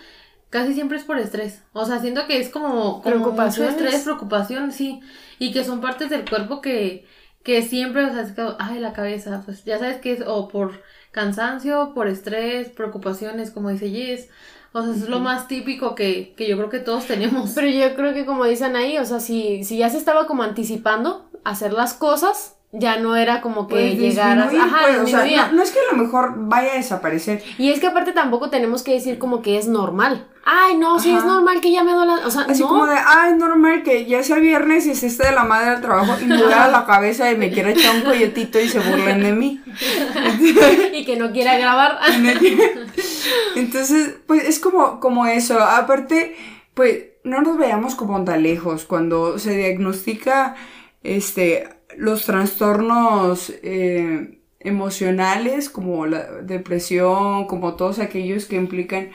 casi 0.50 0.75
siempre 0.75 0.99
es 0.99 1.05
por 1.05 1.19
estrés. 1.19 1.62
O 1.73 1.85
sea, 1.85 2.00
siento 2.00 2.26
que 2.26 2.40
es 2.40 2.49
como, 2.49 3.02
como 3.02 3.33
mucho 3.33 3.64
estrés, 3.64 4.02
preocupación, 4.02 4.73
sí. 4.73 5.00
Y 5.38 5.52
que 5.52 5.64
son 5.64 5.81
partes 5.81 6.11
del 6.11 6.28
cuerpo 6.28 6.61
que, 6.61 7.07
que 7.43 7.62
siempre, 7.62 8.05
o 8.05 8.12
sea, 8.12 8.23
es 8.23 8.33
que, 8.33 8.47
ay, 8.59 8.78
la 8.78 8.93
cabeza, 8.93 9.43
pues 9.45 9.64
ya 9.64 9.78
sabes 9.78 9.99
que 9.99 10.12
es 10.12 10.23
o 10.26 10.49
por 10.49 10.83
cansancio, 11.12 11.93
por 11.95 12.09
estrés, 12.09 12.69
preocupaciones, 12.69 13.50
como 13.50 13.71
dice 13.71 13.90
Jess. 13.90 14.28
O 14.73 14.83
sea, 14.83 14.93
es 14.93 15.09
lo 15.09 15.21
más 15.21 15.49
típico 15.49 15.95
que, 15.95 16.35
que, 16.37 16.47
yo 16.47 16.57
creo 16.59 16.69
que 16.69 16.81
todos 16.81 17.07
tenemos. 17.07 17.52
Pero 17.55 17.69
yo 17.69 17.95
creo 17.97 18.12
que 18.12 18.26
como 18.26 18.45
dicen 18.45 18.76
ahí, 18.76 18.99
o 18.99 19.05
sea, 19.07 19.21
si, 19.21 19.64
si 19.64 19.78
ya 19.78 19.88
se 19.88 19.97
estaba 19.97 20.26
como 20.26 20.43
anticipando 20.43 21.31
hacer 21.45 21.73
las 21.73 21.95
cosas, 21.95 22.55
ya 22.78 22.99
no 22.99 23.16
era 23.16 23.40
como 23.40 23.66
que 23.66 23.75
pues 23.75 23.99
llegaras. 23.99 24.52
Ajá, 24.54 24.78
pues, 24.83 25.52
no, 25.52 25.62
es 25.62 25.71
que 25.71 25.78
a 25.78 25.95
lo 25.95 26.02
mejor 26.02 26.35
vaya 26.37 26.73
a 26.73 26.76
desaparecer. 26.76 27.42
Y 27.59 27.71
es 27.71 27.80
que 27.80 27.87
aparte 27.87 28.12
tampoco 28.12 28.50
tenemos 28.50 28.83
que 28.83 28.92
decir 28.92 29.18
como 29.18 29.42
que 29.42 29.59
es 29.59 29.66
normal. 29.66 30.26
Ay, 30.45 30.76
no, 30.76 31.00
sí 31.00 31.11
es 31.12 31.25
normal 31.25 31.61
que 31.61 31.73
ya 31.73 31.83
me 31.83 31.92
duela. 31.92 32.21
O 32.25 32.30
sea, 32.30 32.42
Así 32.42 32.62
como 32.62 32.87
de, 32.87 32.95
ay, 32.95 33.33
es 33.33 33.37
normal 33.37 33.83
que 33.83 34.06
ya 34.06 34.23
sea 34.23 34.37
viernes 34.37 34.87
y 34.87 34.95
se 34.95 35.09
esté 35.09 35.26
de 35.26 35.33
la 35.33 35.45
madre 35.45 35.71
del 35.73 35.80
trabajo 35.80 36.14
y 36.21 36.25
me 36.26 36.37
duela 36.37 36.68
la 36.68 36.87
cabeza 36.87 37.30
y 37.33 37.37
me 37.37 37.50
quiera 37.50 37.71
echar 37.71 37.97
un 37.97 38.02
colletito 38.02 38.61
y 38.61 38.68
se 38.68 38.78
burlen 38.78 39.23
de 39.23 39.33
mí. 39.33 39.61
y 40.92 41.04
que 41.04 41.16
no 41.16 41.33
quiera 41.33 41.59
grabar. 41.59 41.99
Entonces, 43.56 44.14
pues 44.26 44.45
es 44.45 44.61
como, 44.61 45.00
como 45.00 45.26
eso. 45.26 45.59
Aparte, 45.59 46.37
pues 46.75 47.06
no 47.25 47.42
nos 47.42 47.59
veamos 47.59 47.97
como 47.97 48.23
tan 48.25 48.45
lejos. 48.45 48.85
Cuando 48.85 49.40
se 49.40 49.56
diagnostica 49.56 50.54
este, 51.02 51.75
los 51.97 52.25
trastornos 52.25 53.52
eh, 53.62 54.40
emocionales, 54.61 55.71
como 55.71 56.07
la 56.07 56.25
depresión, 56.43 57.47
como 57.47 57.75
todos 57.75 57.99
aquellos 57.99 58.47
que 58.47 58.57
implican 58.57 59.11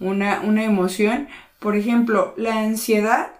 una, 0.00 0.40
una 0.40 0.64
emoción. 0.64 1.28
Por 1.58 1.76
ejemplo, 1.76 2.34
la 2.36 2.60
ansiedad, 2.60 3.32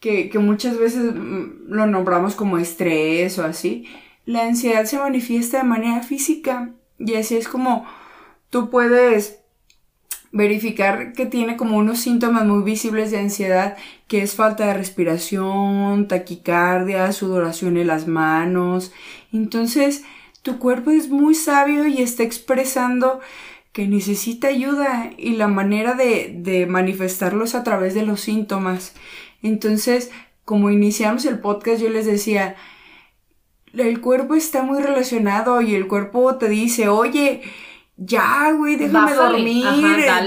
que, 0.00 0.30
que 0.30 0.38
muchas 0.38 0.78
veces 0.78 1.12
mm, 1.14 1.68
lo 1.68 1.86
nombramos 1.86 2.34
como 2.34 2.58
estrés 2.58 3.38
o 3.38 3.44
así, 3.44 3.86
la 4.26 4.44
ansiedad 4.44 4.84
se 4.84 4.98
manifiesta 4.98 5.58
de 5.58 5.64
manera 5.64 6.02
física 6.02 6.70
y 6.98 7.14
así 7.14 7.36
es 7.36 7.48
como 7.48 7.86
tú 8.50 8.70
puedes 8.70 9.40
verificar 10.38 11.12
que 11.14 11.26
tiene 11.26 11.56
como 11.56 11.76
unos 11.76 11.98
síntomas 11.98 12.46
muy 12.46 12.62
visibles 12.62 13.10
de 13.10 13.18
ansiedad, 13.18 13.76
que 14.06 14.22
es 14.22 14.36
falta 14.36 14.66
de 14.66 14.74
respiración, 14.74 16.06
taquicardia, 16.06 17.10
sudoración 17.10 17.76
en 17.76 17.88
las 17.88 18.06
manos. 18.06 18.92
Entonces, 19.32 20.04
tu 20.42 20.60
cuerpo 20.60 20.92
es 20.92 21.08
muy 21.08 21.34
sabio 21.34 21.88
y 21.88 22.00
está 22.02 22.22
expresando 22.22 23.18
que 23.72 23.88
necesita 23.88 24.46
ayuda 24.46 25.10
y 25.18 25.32
la 25.32 25.48
manera 25.48 25.94
de, 25.94 26.32
de 26.38 26.66
manifestarlo 26.66 27.44
es 27.44 27.56
a 27.56 27.64
través 27.64 27.94
de 27.94 28.06
los 28.06 28.20
síntomas. 28.20 28.94
Entonces, 29.42 30.12
como 30.44 30.70
iniciamos 30.70 31.24
el 31.24 31.40
podcast, 31.40 31.82
yo 31.82 31.90
les 31.90 32.06
decía, 32.06 32.54
el 33.74 34.00
cuerpo 34.00 34.36
está 34.36 34.62
muy 34.62 34.80
relacionado 34.80 35.62
y 35.62 35.74
el 35.74 35.88
cuerpo 35.88 36.36
te 36.36 36.48
dice, 36.48 36.88
oye, 36.88 37.42
ya, 37.98 38.52
güey, 38.52 38.76
déjame 38.76 39.12
dormir, 39.12 39.66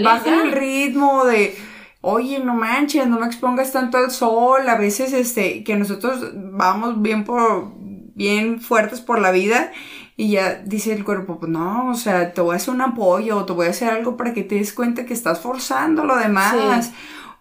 baja 0.03 0.43
el 0.43 0.51
ritmo 0.51 1.23
de, 1.23 1.57
oye, 2.01 2.39
no 2.39 2.53
manches, 2.53 3.07
no 3.07 3.19
me 3.19 3.25
expongas 3.25 3.71
tanto 3.71 3.97
al 3.97 4.11
sol, 4.11 4.67
a 4.67 4.75
veces, 4.75 5.13
este, 5.13 5.63
que 5.63 5.77
nosotros 5.77 6.31
vamos 6.33 7.01
bien 7.01 7.23
por, 7.23 7.71
bien 8.13 8.59
fuertes 8.59 8.99
por 8.99 9.19
la 9.19 9.31
vida 9.31 9.71
y 10.17 10.31
ya 10.31 10.55
dice 10.55 10.93
el 10.93 11.05
cuerpo, 11.05 11.39
pues 11.39 11.49
no, 11.49 11.89
o 11.89 11.95
sea, 11.95 12.33
te 12.33 12.41
voy 12.41 12.53
a 12.53 12.57
hacer 12.57 12.73
un 12.73 12.81
apoyo, 12.81 13.37
o 13.37 13.45
te 13.45 13.53
voy 13.53 13.67
a 13.67 13.69
hacer 13.69 13.89
algo 13.89 14.17
para 14.17 14.33
que 14.33 14.43
te 14.43 14.55
des 14.55 14.73
cuenta 14.73 15.05
que 15.05 15.13
estás 15.13 15.39
forzando 15.39 16.03
lo 16.03 16.17
demás, 16.17 16.91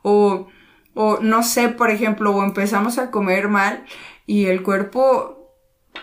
o, 0.03 0.47
o 0.95 1.19
no 1.21 1.43
sé, 1.43 1.69
por 1.71 1.91
ejemplo, 1.91 2.31
o 2.31 2.45
empezamos 2.45 2.99
a 2.99 3.11
comer 3.11 3.49
mal 3.49 3.85
y 4.27 4.47
el 4.47 4.63
cuerpo 4.63 5.40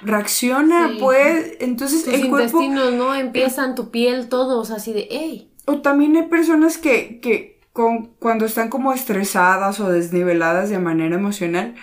reacciona, 0.01 0.91
pues, 0.99 1.57
entonces 1.59 2.03
Tus 2.03 2.13
el 2.13 2.29
cuerpo... 2.29 2.61
intestinos, 2.61 2.93
¿no? 2.93 3.15
Empiezan 3.15 3.75
tu 3.75 3.89
piel, 3.89 4.29
todos 4.29 4.71
así 4.71 4.93
de, 4.93 5.07
hey. 5.09 5.51
O 5.65 5.81
también 5.81 6.15
hay 6.15 6.23
personas 6.23 6.77
que, 6.77 7.19
que 7.19 7.59
con, 7.73 8.07
cuando 8.19 8.45
están 8.45 8.69
como 8.69 8.93
estresadas 8.93 9.79
o 9.79 9.89
desniveladas 9.89 10.69
de 10.69 10.79
manera 10.79 11.15
emocional, 11.15 11.75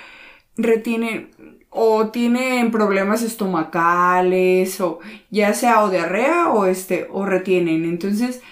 retienen 0.57 1.31
o 1.77 2.09
tienen 2.09 2.71
problemas 2.71 3.23
estomacales 3.23 4.81
o 4.81 5.01
ya 5.31 5.55
sea 5.55 5.83
o 5.83 5.91
diarrea 5.91 6.51
o 6.51 6.67
este 6.67 7.09
o 7.11 7.27
retienen. 7.27 7.85
Entonces 7.85 8.43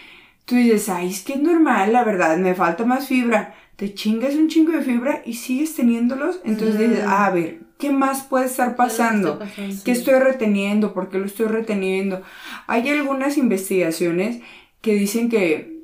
tú 0.45 0.57
dices, 0.57 0.89
ay, 0.89 1.11
es 1.11 1.23
que 1.23 1.35
es 1.35 1.41
normal, 1.41 1.93
la 1.93 2.03
verdad, 2.05 2.37
me 2.39 2.55
falta 2.55 2.85
más 2.85 3.07
fibra. 3.07 3.55
Te 3.77 3.95
chingas 3.95 4.35
un 4.35 4.49
chingo 4.49 4.73
de 4.73 4.83
fibra 4.83 5.23
y 5.25 5.35
sigues 5.35 5.75
teniéndolos. 5.77 6.41
Entonces 6.45 6.79
dices, 6.79 7.05
ah, 7.07 7.27
a 7.27 7.31
ver, 7.31 7.61
¿Qué 7.83 7.91
más 7.91 8.23
puede 8.23 8.47
estar 8.47 8.77
pasando? 8.77 9.41
¿Qué 9.85 9.91
estoy 9.91 10.15
reteniendo? 10.15 10.95
¿Por 10.95 11.09
qué 11.09 11.19
lo 11.19 11.27
estoy 11.27 11.47
reteniendo? 11.47 12.23
Hay 12.69 12.89
algunas 12.89 13.37
investigaciones 13.37 14.41
que 14.81 14.95
dicen 14.95 15.29
que, 15.29 15.81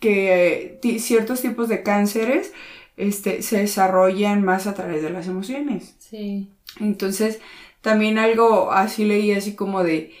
que 0.00 0.78
ciertos 0.98 1.42
tipos 1.42 1.68
de 1.68 1.82
cánceres 1.82 2.54
este, 2.96 3.42
se 3.42 3.58
desarrollan 3.58 4.42
más 4.42 4.66
a 4.66 4.72
través 4.72 5.02
de 5.02 5.10
las 5.10 5.26
emociones. 5.26 5.96
Sí. 5.98 6.48
Entonces, 6.80 7.40
también 7.82 8.16
algo 8.16 8.72
así 8.72 9.04
leí 9.04 9.32
así 9.32 9.54
como 9.54 9.84
de 9.84 10.14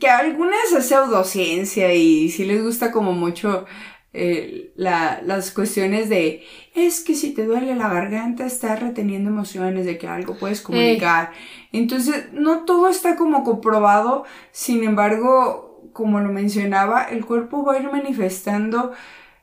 que 0.00 0.08
algunas 0.08 0.72
es 0.76 0.88
pseudociencia 0.88 1.94
y 1.94 2.28
si 2.30 2.44
les 2.44 2.60
gusta 2.60 2.90
como 2.90 3.12
mucho 3.12 3.66
eh, 4.16 4.72
la, 4.76 5.20
las 5.24 5.50
cuestiones 5.50 6.08
de 6.08 6.44
es 6.74 7.02
que 7.02 7.16
si 7.16 7.34
te 7.34 7.44
duele 7.44 7.74
la 7.74 7.88
garganta 7.88 8.46
estás 8.46 8.80
reteniendo 8.80 9.28
emociones 9.28 9.86
de 9.86 9.98
que 9.98 10.06
algo 10.06 10.36
puedes 10.38 10.60
comunicar. 10.62 11.32
Entonces, 11.72 12.32
no 12.32 12.64
todo 12.64 12.88
está 12.88 13.16
como 13.16 13.42
comprobado, 13.42 14.24
sin 14.52 14.84
embargo, 14.84 15.90
como 15.92 16.20
lo 16.20 16.32
mencionaba, 16.32 17.02
el 17.02 17.24
cuerpo 17.24 17.64
va 17.64 17.74
a 17.74 17.80
ir 17.80 17.90
manifestando 17.90 18.92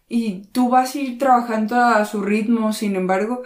y 0.08 0.44
tú 0.54 0.70
vas 0.70 0.96
a 0.96 1.00
ir 1.00 1.18
trabajando 1.20 1.76
a 1.76 2.06
su 2.06 2.22
ritmo, 2.22 2.72
sin 2.72 2.96
embargo, 2.96 3.44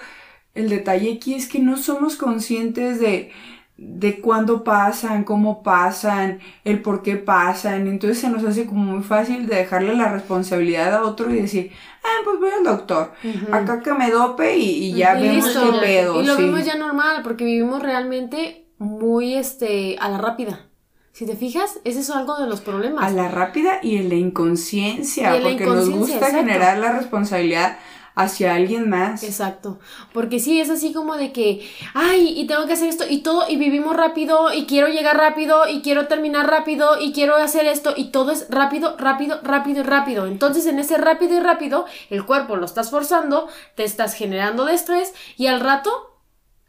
el 0.54 0.70
detalle 0.70 1.14
aquí 1.14 1.34
es 1.34 1.48
que 1.48 1.60
no 1.60 1.78
somos 1.78 2.18
conscientes 2.18 3.00
de 3.00 3.32
de 3.78 4.22
cuándo 4.22 4.64
pasan, 4.64 5.26
cómo 5.26 5.62
pasan, 5.62 6.40
el 6.64 6.82
por 6.82 7.02
qué 7.02 7.18
pasan. 7.18 7.88
Entonces 7.88 8.20
se 8.20 8.30
nos 8.30 8.44
hace 8.44 8.66
como 8.66 8.84
muy 8.84 9.04
fácil 9.04 9.48
de 9.48 9.56
dejarle 9.56 9.96
la 9.96 10.12
responsabilidad 10.12 10.94
a 10.94 11.04
otro 11.04 11.30
y 11.32 11.42
decir, 11.42 11.72
ah, 12.04 12.22
pues 12.24 12.40
voy 12.40 12.50
al 12.58 12.64
doctor, 12.64 13.12
acá 13.52 13.82
que 13.82 13.94
me 13.94 14.10
dope 14.12 14.58
y, 14.58 14.94
ya 14.94 15.16
vemos 15.16 15.48
qué 15.48 15.80
pedo. 15.80 16.22
Y 16.22 16.26
lo 16.26 16.38
vimos 16.38 16.66
ya 16.66 16.76
normal, 16.76 17.22
porque 17.24 17.44
vivimos 17.44 17.82
realmente 17.82 18.68
muy 18.78 19.36
este 19.36 19.98
a 20.00 20.10
la 20.10 20.18
rápida. 20.18 20.68
Si 21.12 21.26
te 21.26 21.38
fijas, 21.38 21.80
ese 21.86 22.02
es 22.02 22.10
algo 22.10 22.38
de 22.38 22.46
los 22.46 22.60
problemas. 22.60 23.06
A 23.06 23.10
la 23.10 23.30
rápida 23.30 23.80
y 23.82 23.96
en 23.96 24.10
la 24.10 24.16
inconsciencia, 24.16 25.34
porque 25.42 25.66
nos 25.66 25.90
gusta 25.90 26.30
generar 26.30 26.78
la 26.78 26.92
responsabilidad 26.92 27.78
hacia 28.16 28.56
alguien 28.56 28.90
más. 28.90 29.24
Exacto. 29.24 29.80
Porque 30.14 30.40
sí, 30.40 30.60
es 30.60 30.70
así 30.70 30.94
como 30.94 31.16
de 31.16 31.32
que, 31.32 31.70
ay, 31.94 32.34
y 32.40 32.48
tengo 32.48 32.66
que 32.66 32.74
hacer 32.74 32.90
esto 32.90 33.04
y 33.08 33.20
todo, 33.20 33.48
y 33.50 33.58
vivimos 33.58 33.96
rápido, 33.96 34.54
y 34.54 34.66
quiero 34.66 34.88
llegar 34.88 35.18
rápido, 35.18 35.68
y 35.68 35.82
quiero 35.82 36.08
terminar 36.08 36.50
rápido, 36.50 37.00
y 37.00 37.12
quiero 37.12 37.36
hacer 37.36 37.66
esto, 37.66 37.94
y 37.96 38.06
todo 38.06 38.32
es 38.32 38.48
rápido, 38.50 38.96
rápido, 38.98 39.40
rápido 39.44 39.82
y 39.82 39.84
rápido. 39.84 40.26
Entonces, 40.26 40.66
en 40.66 40.80
ese 40.80 40.98
rápido 40.98 41.36
y 41.36 41.40
rápido, 41.42 41.86
el 42.10 42.26
cuerpo 42.26 42.56
lo 42.56 42.66
estás 42.66 42.90
forzando, 42.90 43.48
te 43.76 43.84
estás 43.84 44.16
generando 44.16 44.66
de 44.66 44.74
estrés, 44.74 45.14
y 45.38 45.48
al 45.48 45.60
rato, 45.60 46.20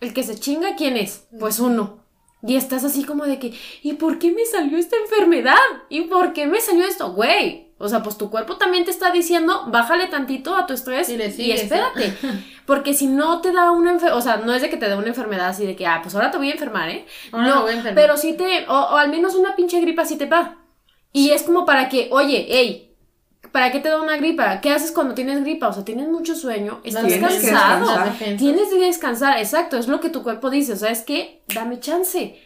el 0.00 0.12
que 0.12 0.25
se 0.25 0.38
chinga, 0.38 0.76
¿quién 0.76 0.97
es? 0.97 1.29
Pues 1.38 1.61
uno. 1.61 2.05
Y 2.43 2.57
estás 2.57 2.85
así 2.85 3.05
como 3.05 3.25
de 3.25 3.38
que, 3.38 3.55
¿y 3.83 3.95
por 3.95 4.19
qué 4.19 4.31
me 4.31 4.45
salió 4.45 4.79
esta 4.79 4.97
enfermedad? 4.97 5.57
¿Y 5.88 6.03
por 6.03 6.33
qué 6.33 6.47
me 6.47 6.61
salió 6.61 6.85
esto? 6.87 7.12
Güey, 7.12 7.65
o 7.78 7.88
sea, 7.88 8.02
pues 8.02 8.16
tu 8.16 8.30
cuerpo 8.30 8.56
también 8.56 8.87
te 8.87 8.90
está 8.90 9.11
diciendo, 9.11 9.64
bájale 9.66 10.06
tantito 10.06 10.56
a 10.56 10.66
tu 10.66 10.73
estrés 10.73 11.11
y, 11.11 11.21
espérate. 11.52 12.16
Porque 12.66 12.95
si 12.95 13.06
no 13.06 13.42
te 13.42 13.52
da 13.52 13.71
una 13.71 13.92
enfermedad, 13.92 14.16
o 14.16 14.23
sea, 14.23 14.38
no 14.38 14.54
es 14.54 14.62
de 14.62 14.71
que 14.71 14.78
te 14.78 14.88
dé 14.88 14.97
una 14.97 15.09
enfermedad 15.09 15.49
así 15.49 15.66
de 15.66 15.76
que, 15.76 15.87
ah, 15.87 16.00
pues 16.02 16.14
ahora 16.14 16.30
te 16.30 16.38
voy 16.38 16.49
a 16.49 16.52
enfermar, 16.52 16.88
¿eh? 16.88 17.04
no, 17.33 17.66
pero 17.95 18.16
sí 18.16 18.33
te, 18.33 18.66
o, 18.66 18.97
al 18.97 19.11
menos 19.11 19.35
una 19.35 19.54
pinche 19.54 19.80
gripa 19.80 20.06
sí 20.06 20.16
te 20.16 20.25
va. 20.25 20.56
Y 21.12 21.30
es 21.30 21.42
como 21.42 21.66
para 21.66 21.90
que, 21.90 22.09
oye, 22.12 22.47
hey, 22.49 22.95
¿para 23.52 23.71
qué 23.71 23.80
te 23.80 23.90
da 23.90 24.00
una 24.00 24.16
gripa? 24.16 24.62
¿Qué 24.62 24.71
haces 24.71 24.90
cuando 24.90 25.14
tienes 25.14 25.42
gripa? 25.42 25.68
O 25.68 25.73
sea, 25.73 25.85
tienes 25.85 26.09
mucho 26.09 26.35
sueño, 26.35 26.80
estás 26.83 27.12
cansado, 27.18 28.11
tienes 28.38 28.71
que 28.71 28.78
descansar, 28.78 29.38
exacto, 29.38 29.76
es 29.76 29.87
lo 29.87 30.00
que 30.00 30.09
tu 30.09 30.23
cuerpo 30.23 30.49
dice, 30.49 30.73
o 30.73 30.76
sea, 30.76 30.90
es 30.90 31.02
que 31.02 31.42
dame 31.54 31.78
chance. 31.78 32.40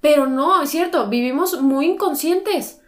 Pero 0.00 0.26
no, 0.26 0.62
es 0.62 0.70
cierto, 0.70 1.08
vivimos 1.08 1.60
muy 1.60 1.86
inconscientes 1.86 2.81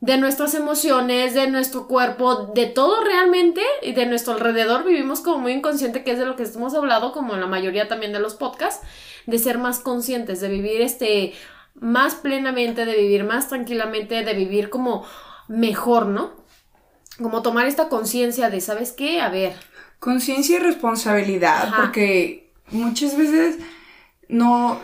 de 0.00 0.16
nuestras 0.16 0.54
emociones, 0.54 1.34
de 1.34 1.50
nuestro 1.50 1.88
cuerpo, 1.88 2.52
de 2.54 2.66
todo 2.66 3.02
realmente 3.02 3.62
y 3.82 3.92
de 3.92 4.06
nuestro 4.06 4.34
alrededor 4.34 4.84
vivimos 4.84 5.20
como 5.20 5.38
muy 5.38 5.52
inconsciente, 5.52 6.04
que 6.04 6.12
es 6.12 6.18
de 6.18 6.26
lo 6.26 6.36
que 6.36 6.44
hemos 6.44 6.74
hablado, 6.74 7.12
como 7.12 7.34
en 7.34 7.40
la 7.40 7.46
mayoría 7.46 7.88
también 7.88 8.12
de 8.12 8.20
los 8.20 8.34
podcasts, 8.34 8.86
de 9.26 9.38
ser 9.38 9.58
más 9.58 9.80
conscientes, 9.80 10.40
de 10.40 10.48
vivir 10.48 10.80
este 10.82 11.34
más 11.74 12.14
plenamente, 12.14 12.86
de 12.86 12.96
vivir 12.96 13.24
más 13.24 13.48
tranquilamente, 13.48 14.24
de 14.24 14.34
vivir 14.34 14.70
como 14.70 15.04
mejor, 15.48 16.06
¿no? 16.06 16.32
Como 17.20 17.42
tomar 17.42 17.66
esta 17.66 17.88
conciencia 17.88 18.50
de, 18.50 18.60
¿sabes 18.60 18.92
qué? 18.92 19.20
A 19.20 19.28
ver. 19.28 19.54
Conciencia 19.98 20.56
y 20.56 20.60
responsabilidad, 20.60 21.72
porque 21.76 22.52
muchas 22.70 23.16
veces 23.16 23.58
no 24.28 24.80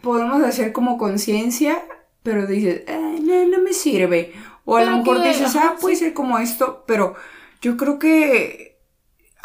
podemos 0.00 0.42
hacer 0.42 0.72
como 0.72 0.96
conciencia 0.96 1.82
pero 2.26 2.44
dices, 2.44 2.82
eh, 2.88 3.20
no, 3.22 3.46
no 3.46 3.62
me 3.62 3.72
sirve. 3.72 4.32
O 4.66 4.76
a 4.76 4.84
lo 4.84 4.98
mejor 4.98 5.22
dices, 5.22 5.56
ah, 5.56 5.76
puede 5.80 5.96
ser 5.96 6.12
como 6.12 6.38
esto, 6.38 6.84
pero 6.86 7.14
yo 7.62 7.76
creo 7.76 7.98
que 7.98 8.76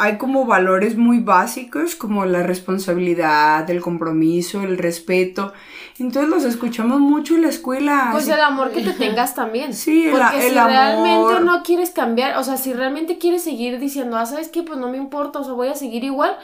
hay 0.02 0.18
como 0.18 0.48
valores 0.48 0.98
muy 0.98 1.20
básicos 1.20 1.96
como 1.96 2.26
la 2.26 2.42
responsabilidad, 2.42 3.70
el 3.70 3.82
compromiso, 3.82 4.64
el 4.64 4.80
respeto. 4.80 5.54
Entonces 6.00 6.28
los 6.28 6.44
escuchamos 6.44 7.00
mucho 7.00 7.36
en 7.36 7.44
la 7.44 7.50
escuela. 7.50 8.10
Pues 8.12 8.28
el 8.28 8.42
amor 8.42 8.72
que 8.72 8.82
te 8.82 8.94
tengas 8.94 9.36
también. 9.36 9.76
Sí, 9.76 10.08
el, 10.08 10.12
Porque 10.14 10.42
si 10.42 10.56
realmente 10.56 11.42
no 11.42 11.62
quieres 11.62 11.92
cambiar, 11.92 12.36
o 12.38 12.44
sea, 12.44 12.58
si 12.58 12.74
realmente 12.74 13.20
quieres 13.20 13.44
seguir 13.44 13.80
diciendo, 13.80 14.18
ah, 14.18 14.26
¿sabes 14.26 14.50
qué? 14.50 14.64
Pues 14.64 14.80
no 14.80 14.90
me 14.90 14.98
importa, 14.98 15.38
o 15.38 15.44
sea, 15.44 15.54
voy 15.54 15.68
a 15.68 15.76
seguir 15.76 16.04
igual. 16.04 16.36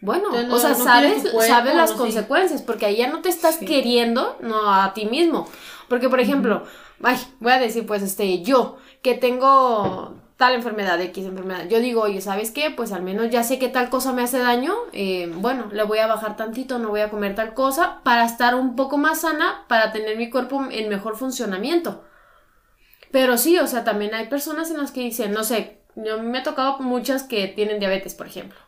Bueno, 0.00 0.30
o 0.50 0.58
sea, 0.58 0.74
sabes, 0.74 1.22
sabes 1.46 1.76
las 1.76 1.92
consecuencias, 1.92 2.62
porque 2.62 2.86
ahí 2.86 2.96
ya 2.96 3.08
no 3.08 3.20
te 3.20 3.28
estás 3.28 3.58
queriendo, 3.58 4.36
no 4.40 4.72
a 4.72 4.92
ti 4.92 5.06
mismo. 5.06 5.48
Porque, 5.88 6.08
por 6.08 6.18
ejemplo, 6.18 6.64
ay, 7.04 7.18
voy 7.40 7.52
a 7.52 7.58
decir, 7.58 7.86
pues, 7.86 8.02
este, 8.02 8.42
yo, 8.42 8.78
que 9.02 9.14
tengo 9.14 10.14
tal 10.36 10.54
enfermedad, 10.54 11.00
X 11.00 11.24
enfermedad. 11.26 11.68
Yo 11.68 11.80
digo, 11.80 12.02
oye, 12.02 12.20
¿sabes 12.20 12.50
qué? 12.50 12.70
Pues 12.70 12.92
al 12.92 13.02
menos 13.02 13.30
ya 13.30 13.44
sé 13.44 13.58
que 13.58 13.68
tal 13.68 13.88
cosa 13.90 14.12
me 14.12 14.22
hace 14.22 14.38
daño. 14.38 14.74
eh, 14.92 15.30
bueno, 15.36 15.68
le 15.72 15.84
voy 15.84 15.98
a 15.98 16.06
bajar 16.06 16.36
tantito, 16.36 16.78
no 16.78 16.88
voy 16.90 17.00
a 17.00 17.10
comer 17.10 17.34
tal 17.34 17.54
cosa 17.54 18.00
para 18.02 18.24
estar 18.24 18.54
un 18.54 18.76
poco 18.76 18.98
más 18.98 19.20
sana, 19.20 19.64
para 19.68 19.92
tener 19.92 20.16
mi 20.16 20.30
cuerpo 20.30 20.66
en 20.70 20.88
mejor 20.88 21.16
funcionamiento. 21.16 22.04
Pero 23.12 23.38
sí, 23.38 23.58
o 23.58 23.66
sea, 23.66 23.84
también 23.84 24.14
hay 24.14 24.26
personas 24.28 24.70
en 24.70 24.78
las 24.78 24.90
que 24.90 25.00
dicen, 25.02 25.32
no 25.32 25.44
sé, 25.44 25.82
me 25.94 26.38
ha 26.38 26.42
tocado 26.42 26.78
muchas 26.80 27.22
que 27.22 27.46
tienen 27.46 27.78
diabetes, 27.78 28.14
por 28.14 28.26
ejemplo. 28.26 28.58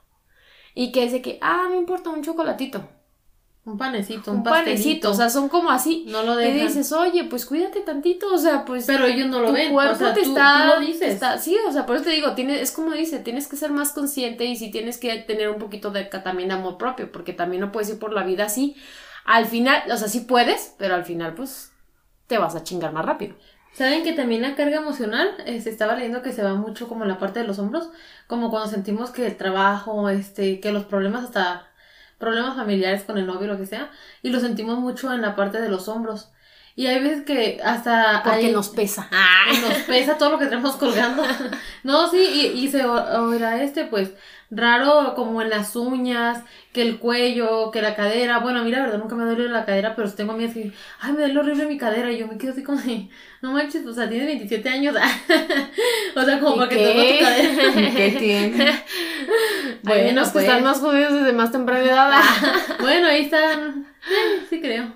Y 0.75 0.93
que 0.93 1.05
es 1.05 1.21
que, 1.23 1.39
ah, 1.43 1.67
no 1.69 1.75
importa, 1.75 2.11
un 2.11 2.23
chocolatito, 2.23 2.89
Un 3.67 3.77
panecito, 3.77 4.31
un, 4.33 4.39
un 4.39 4.43
panecito, 4.43 5.11
o 5.11 5.15
sea, 5.15 5.29
son 5.29 5.49
como 5.49 5.71
así. 5.71 6.07
no 6.07 6.23
lo 6.23 6.41
Y 6.41 6.53
dejan. 6.53 6.69
dices, 6.69 6.93
oye, 6.93 7.25
pues 7.25 7.47
cuídate 7.47 7.81
tantito, 7.81 8.33
o 8.33 8.39
sea, 8.39 8.65
pues 8.65 8.87
pero 8.87 9.05
ellos 9.07 9.29
no 9.29 9.41
lo 9.41 9.49
tu 9.49 9.53
ven. 9.53 9.73
cuerpo 9.73 9.95
o 9.95 9.97
sea, 9.99 10.15
te 10.15 10.23
tú, 10.23 10.31
está, 10.31 10.63
tú 10.63 10.81
lo 10.81 10.87
dices. 10.87 11.01
te 11.01 11.09
está- 11.09 11.39
sí, 11.39 11.57
o 11.69 11.73
sea, 11.73 11.85
por 11.85 11.97
eso 11.97 12.05
te 12.05 12.11
digo, 12.11 12.35
tiene, 12.35 12.61
es 12.61 12.71
como 12.73 12.93
dice, 12.93 13.19
tienes 13.21 13.49
que 13.49 13.57
ser 13.57 13.73
más 13.73 13.93
consciente 13.93 14.45
y 14.45 14.57
si 14.57 14.71
tienes 14.71 14.99
que 14.99 15.19
tener 15.19 15.49
un 15.51 15.59
poquito 15.59 15.91
de 15.91 16.05
también 16.05 16.49
de 16.51 16.55
amor 16.55 16.79
propio, 16.79 17.11
porque 17.11 17.33
también 17.33 17.61
no 17.61 17.73
puedes 17.73 17.91
ir 17.91 17.99
por 17.99 18.13
la 18.13 18.23
vida 18.23 18.45
así. 18.45 18.77
Al 19.25 19.47
final, 19.47 19.83
o 19.91 19.97
sea, 19.97 20.09
sí 20.09 20.21
puedes, 20.21 20.75
pero 20.79 20.95
al 20.95 21.05
final, 21.05 21.35
pues, 21.35 21.73
te 22.29 22.39
vas 22.39 22.55
a 22.55 22.63
chingar 22.65 22.93
más 22.93 23.05
rápido. 23.05 23.35
¿Saben 23.73 24.03
que 24.05 24.13
también 24.15 24.43
la 24.43 24.55
carga 24.57 24.79
emocional 24.79 25.35
eh, 25.45 25.61
se 25.61 25.71
estaba 25.71 25.95
leyendo 25.97 26.23
que 26.23 26.33
se 26.33 26.43
va 26.43 26.55
mucho 26.55 26.89
como 26.89 27.03
en 27.05 27.11
la 27.11 27.19
parte 27.19 27.41
de 27.41 27.47
los 27.47 27.59
hombros? 27.59 27.91
Como 28.27 28.51
cuando 28.51 28.71
sentimos 28.71 29.11
que 29.11 29.27
el 29.27 29.37
trabajo, 29.37 30.09
este, 30.09 30.61
que 30.61 30.73
los 30.73 30.85
problemas 30.85 31.25
hasta 31.25 31.67
problemas 32.19 32.57
familiares 32.57 33.03
con 33.05 33.19
el 33.19 33.27
novio, 33.27 33.47
lo 33.49 33.59
que 33.59 33.67
sea, 33.67 33.91
y 34.23 34.31
lo 34.31 34.41
sentimos 34.41 34.79
mucho 34.79 35.13
en 35.13 35.21
la 35.23 35.37
parte 35.37 35.61
de 35.61 35.69
los 35.69 35.89
hombros. 35.89 36.31
Y 36.79 36.87
hay 36.89 37.03
veces 37.03 37.25
que 37.25 37.59
hasta 37.65 38.23
Porque 38.23 38.47
hay- 38.47 38.53
nos 38.53 38.69
pesa. 38.69 39.09
nos 39.63 39.79
pesa 39.87 40.19
todo 40.19 40.31
lo 40.33 40.39
que 40.39 40.47
tenemos 40.47 40.77
colgando. 40.77 41.23
No, 41.83 42.11
sí, 42.11 42.19
y, 42.19 42.65
y 42.65 42.69
se 42.71 42.85
o- 42.85 43.29
oirá 43.29 43.63
este, 43.63 43.85
pues, 43.85 44.11
raro 44.51 45.15
como 45.15 45.43
en 45.43 45.51
las 45.51 45.75
uñas, 45.77 46.43
que 46.73 46.83
el 46.83 46.99
cuello, 46.99 47.71
que 47.71 47.83
la 47.83 47.95
cadera. 47.95 48.39
Bueno, 48.39 48.63
mira, 48.65 48.79
la 48.79 48.85
verdad, 48.87 48.99
nunca 48.99 49.17
me 49.17 49.25
duele 49.25 49.49
la 49.49 49.65
cadera, 49.65 49.97
pero 49.97 50.13
tengo 50.13 50.33
amigas 50.33 50.55
que, 50.55 50.73
ay, 51.01 51.13
me 51.13 51.21
duele 51.21 51.39
horrible 51.39 51.67
mi 51.67 51.79
cadera. 51.79 52.13
Y 52.13 52.19
yo 52.19 52.29
me 52.29 52.39
quedo 52.39 52.53
así 52.53 52.63
como 52.63 52.81
de, 52.81 53.09
no 53.43 53.53
manches, 53.53 53.87
o 53.87 53.93
sea, 53.93 54.09
tienes 54.09 54.27
27 54.27 54.69
años. 54.69 54.95
o 56.17 56.23
sea, 56.23 56.41
como 56.41 56.57
¿Y 56.57 56.59
para 56.59 56.69
que 56.71 56.77
qué? 56.77 56.85
te 56.85 56.95
duele 56.95 57.19
tu 57.19 57.25
cadera. 57.25 57.91
¿Qué 57.97 58.17
tiene? 58.19 58.85
Bueno, 59.83 60.25
que 60.25 60.31
pues. 60.33 60.45
están 60.45 60.63
más 60.63 60.79
jodidos 60.79 61.15
desde 61.15 61.33
más 61.33 61.53
temprana 61.53 61.85
edad. 61.85 62.23
bueno, 62.81 63.09
ahí 63.09 63.25
están. 63.25 63.87
Eh, 64.09 64.47
sí 64.49 64.61
creo. 64.61 64.93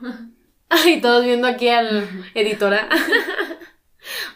y 0.87 1.01
todos 1.01 1.25
viendo 1.25 1.49
aquí 1.49 1.69
al 1.69 2.09
editora. 2.35 2.89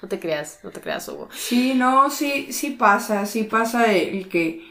no 0.03 0.09
te 0.09 0.19
creas, 0.19 0.61
no 0.63 0.71
te 0.71 0.81
creas, 0.81 1.09
Hugo. 1.09 1.29
Sí, 1.33 1.75
no, 1.75 2.11
sí, 2.11 2.53
sí 2.53 2.71
pasa, 2.71 3.27
sí 3.27 3.45
pasa 3.45 3.93
el 3.93 4.29
que, 4.29 4.65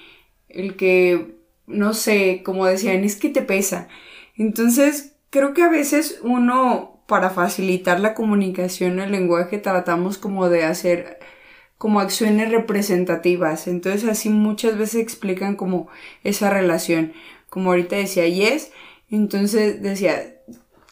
el 0.53 0.75
que, 0.75 1.35
no 1.67 1.93
sé, 1.93 2.41
como 2.43 2.65
decían, 2.65 3.03
es 3.03 3.15
que 3.15 3.29
te 3.29 3.41
pesa. 3.41 3.87
Entonces, 4.35 5.15
creo 5.29 5.53
que 5.53 5.63
a 5.63 5.69
veces 5.69 6.19
uno, 6.23 7.03
para 7.07 7.29
facilitar 7.29 7.99
la 7.99 8.13
comunicación, 8.13 8.99
el 8.99 9.11
lenguaje, 9.11 9.57
tratamos 9.57 10.17
como 10.17 10.49
de 10.49 10.63
hacer 10.63 11.19
como 11.77 11.99
acciones 11.99 12.49
representativas. 12.51 13.67
Entonces, 13.67 14.09
así 14.09 14.29
muchas 14.29 14.77
veces 14.77 15.01
explican 15.01 15.55
como 15.55 15.87
esa 16.23 16.49
relación. 16.49 17.13
Como 17.49 17.71
ahorita 17.71 17.97
decía 17.97 18.27
Yes, 18.27 18.71
entonces 19.09 19.81
decía, 19.81 20.37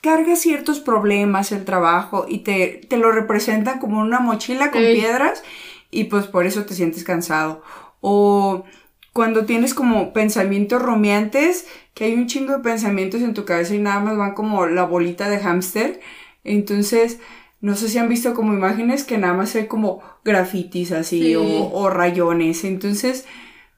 carga 0.02 0.36
ciertos 0.36 0.80
problemas 0.80 1.52
el 1.52 1.66
trabajo 1.66 2.26
y 2.28 2.40
te, 2.40 2.82
te 2.90 2.98
lo 2.98 3.12
representan 3.12 3.80
como 3.80 4.00
una 4.00 4.20
mochila 4.20 4.72
con 4.72 4.82
piedras 4.82 5.44
y 5.92 6.06
pues 6.06 6.28
por 6.28 6.46
eso 6.46 6.66
te 6.66 6.74
sientes 6.74 7.04
cansado. 7.04 7.64
O 8.02 8.66
cuando 9.14 9.46
tienes 9.46 9.74
como 9.74 10.14
pensamientos 10.14 10.82
rumiantes, 10.82 11.68
que 11.94 12.06
hay 12.06 12.14
un 12.14 12.28
chingo 12.28 12.54
de 12.54 12.64
pensamientos 12.64 13.22
en 13.22 13.34
tu 13.34 13.44
cabeza 13.46 13.76
y 13.76 13.80
nada 13.80 14.00
más 14.00 14.18
van 14.18 14.34
como 14.34 14.66
la 14.68 14.84
bolita 14.84 15.30
de 15.30 15.40
hámster. 15.40 16.00
Entonces, 16.44 17.20
no 17.60 17.76
sé 17.76 17.90
si 17.90 17.98
han 17.98 18.10
visto 18.10 18.34
como 18.34 18.54
imágenes 18.54 19.04
que 19.04 19.18
nada 19.18 19.34
más 19.34 19.54
hay 19.56 19.68
como 19.68 20.02
grafitis 20.24 20.92
así 20.94 21.22
Sí. 21.22 21.36
o, 21.36 21.70
o 21.74 21.90
rayones. 21.90 22.64
Entonces, 22.64 23.26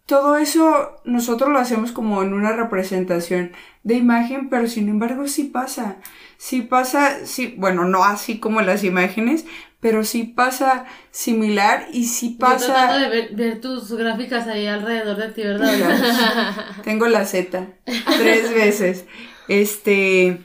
todo 0.05 0.37
eso 0.37 0.91
nosotros 1.05 1.49
lo 1.49 1.59
hacemos 1.59 1.91
como 1.91 2.21
en 2.23 2.33
una 2.33 2.53
representación 2.53 3.51
de 3.83 3.95
imagen, 3.95 4.49
pero 4.49 4.67
sin 4.67 4.89
embargo 4.89 5.27
sí 5.27 5.45
pasa. 5.45 5.97
Sí 6.37 6.61
pasa, 6.61 7.25
sí, 7.25 7.55
bueno, 7.57 7.85
no 7.85 8.03
así 8.03 8.39
como 8.39 8.61
las 8.61 8.83
imágenes, 8.83 9.45
pero 9.79 10.03
sí 10.03 10.23
pasa 10.23 10.85
similar 11.11 11.87
y 11.91 12.05
sí 12.05 12.37
Yo 12.39 12.57
tratando 12.57 12.93
pasa. 12.93 12.97
de 12.99 13.09
ver, 13.09 13.35
ver 13.35 13.61
tus 13.61 13.91
gráficas 13.93 14.47
ahí 14.47 14.67
alrededor 14.67 15.17
de 15.17 15.29
ti, 15.29 15.41
¿verdad? 15.43 15.73
Tengo 16.83 17.07
la 17.07 17.25
Z 17.25 17.67
tres 18.15 18.53
veces. 18.53 19.05
Este 19.47 20.39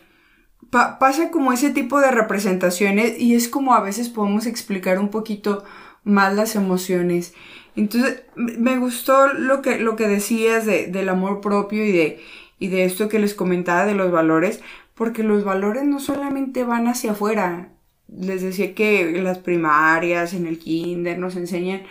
pa- 0.71 0.99
pasa 0.99 1.31
como 1.31 1.53
ese 1.53 1.71
tipo 1.71 2.01
de 2.01 2.11
representaciones 2.11 3.19
y 3.21 3.35
es 3.35 3.49
como 3.49 3.75
a 3.75 3.81
veces 3.81 4.09
podemos 4.09 4.47
explicar 4.47 4.99
un 4.99 5.11
poquito 5.11 5.65
más 6.05 6.35
las 6.35 6.57
emociones. 6.57 7.35
Entonces, 7.77 8.23
me 8.37 8.79
gustó 8.79 9.29
lo 9.33 9.63
que, 9.63 9.79
lo 9.79 9.97
que 9.97 10.09
decías 10.09 10.67
de, 10.67 10.87
del 10.89 11.09
amor 11.09 11.41
propio 11.41 11.85
y 11.85 11.93
de, 11.93 12.21
y 12.59 12.69
de 12.69 12.85
esto 12.85 13.09
que 13.09 13.19
les 13.19 13.35
comentaba 13.35 13.87
de 13.87 13.95
los 13.95 14.11
valores, 14.11 14.61
porque 14.95 15.23
los 15.23 15.45
valores 15.45 15.85
no 15.85 16.01
solamente 16.01 16.65
van 16.65 16.87
hacia 16.89 17.13
afuera. 17.13 17.69
Les 18.09 18.43
decía 18.43 18.75
que 18.75 19.01
en 19.17 19.25
las 19.25 19.39
primarias, 19.39 20.33
en 20.35 20.47
el 20.47 20.59
kinder, 20.59 21.19
nos 21.19 21.37
enseñan 21.37 21.83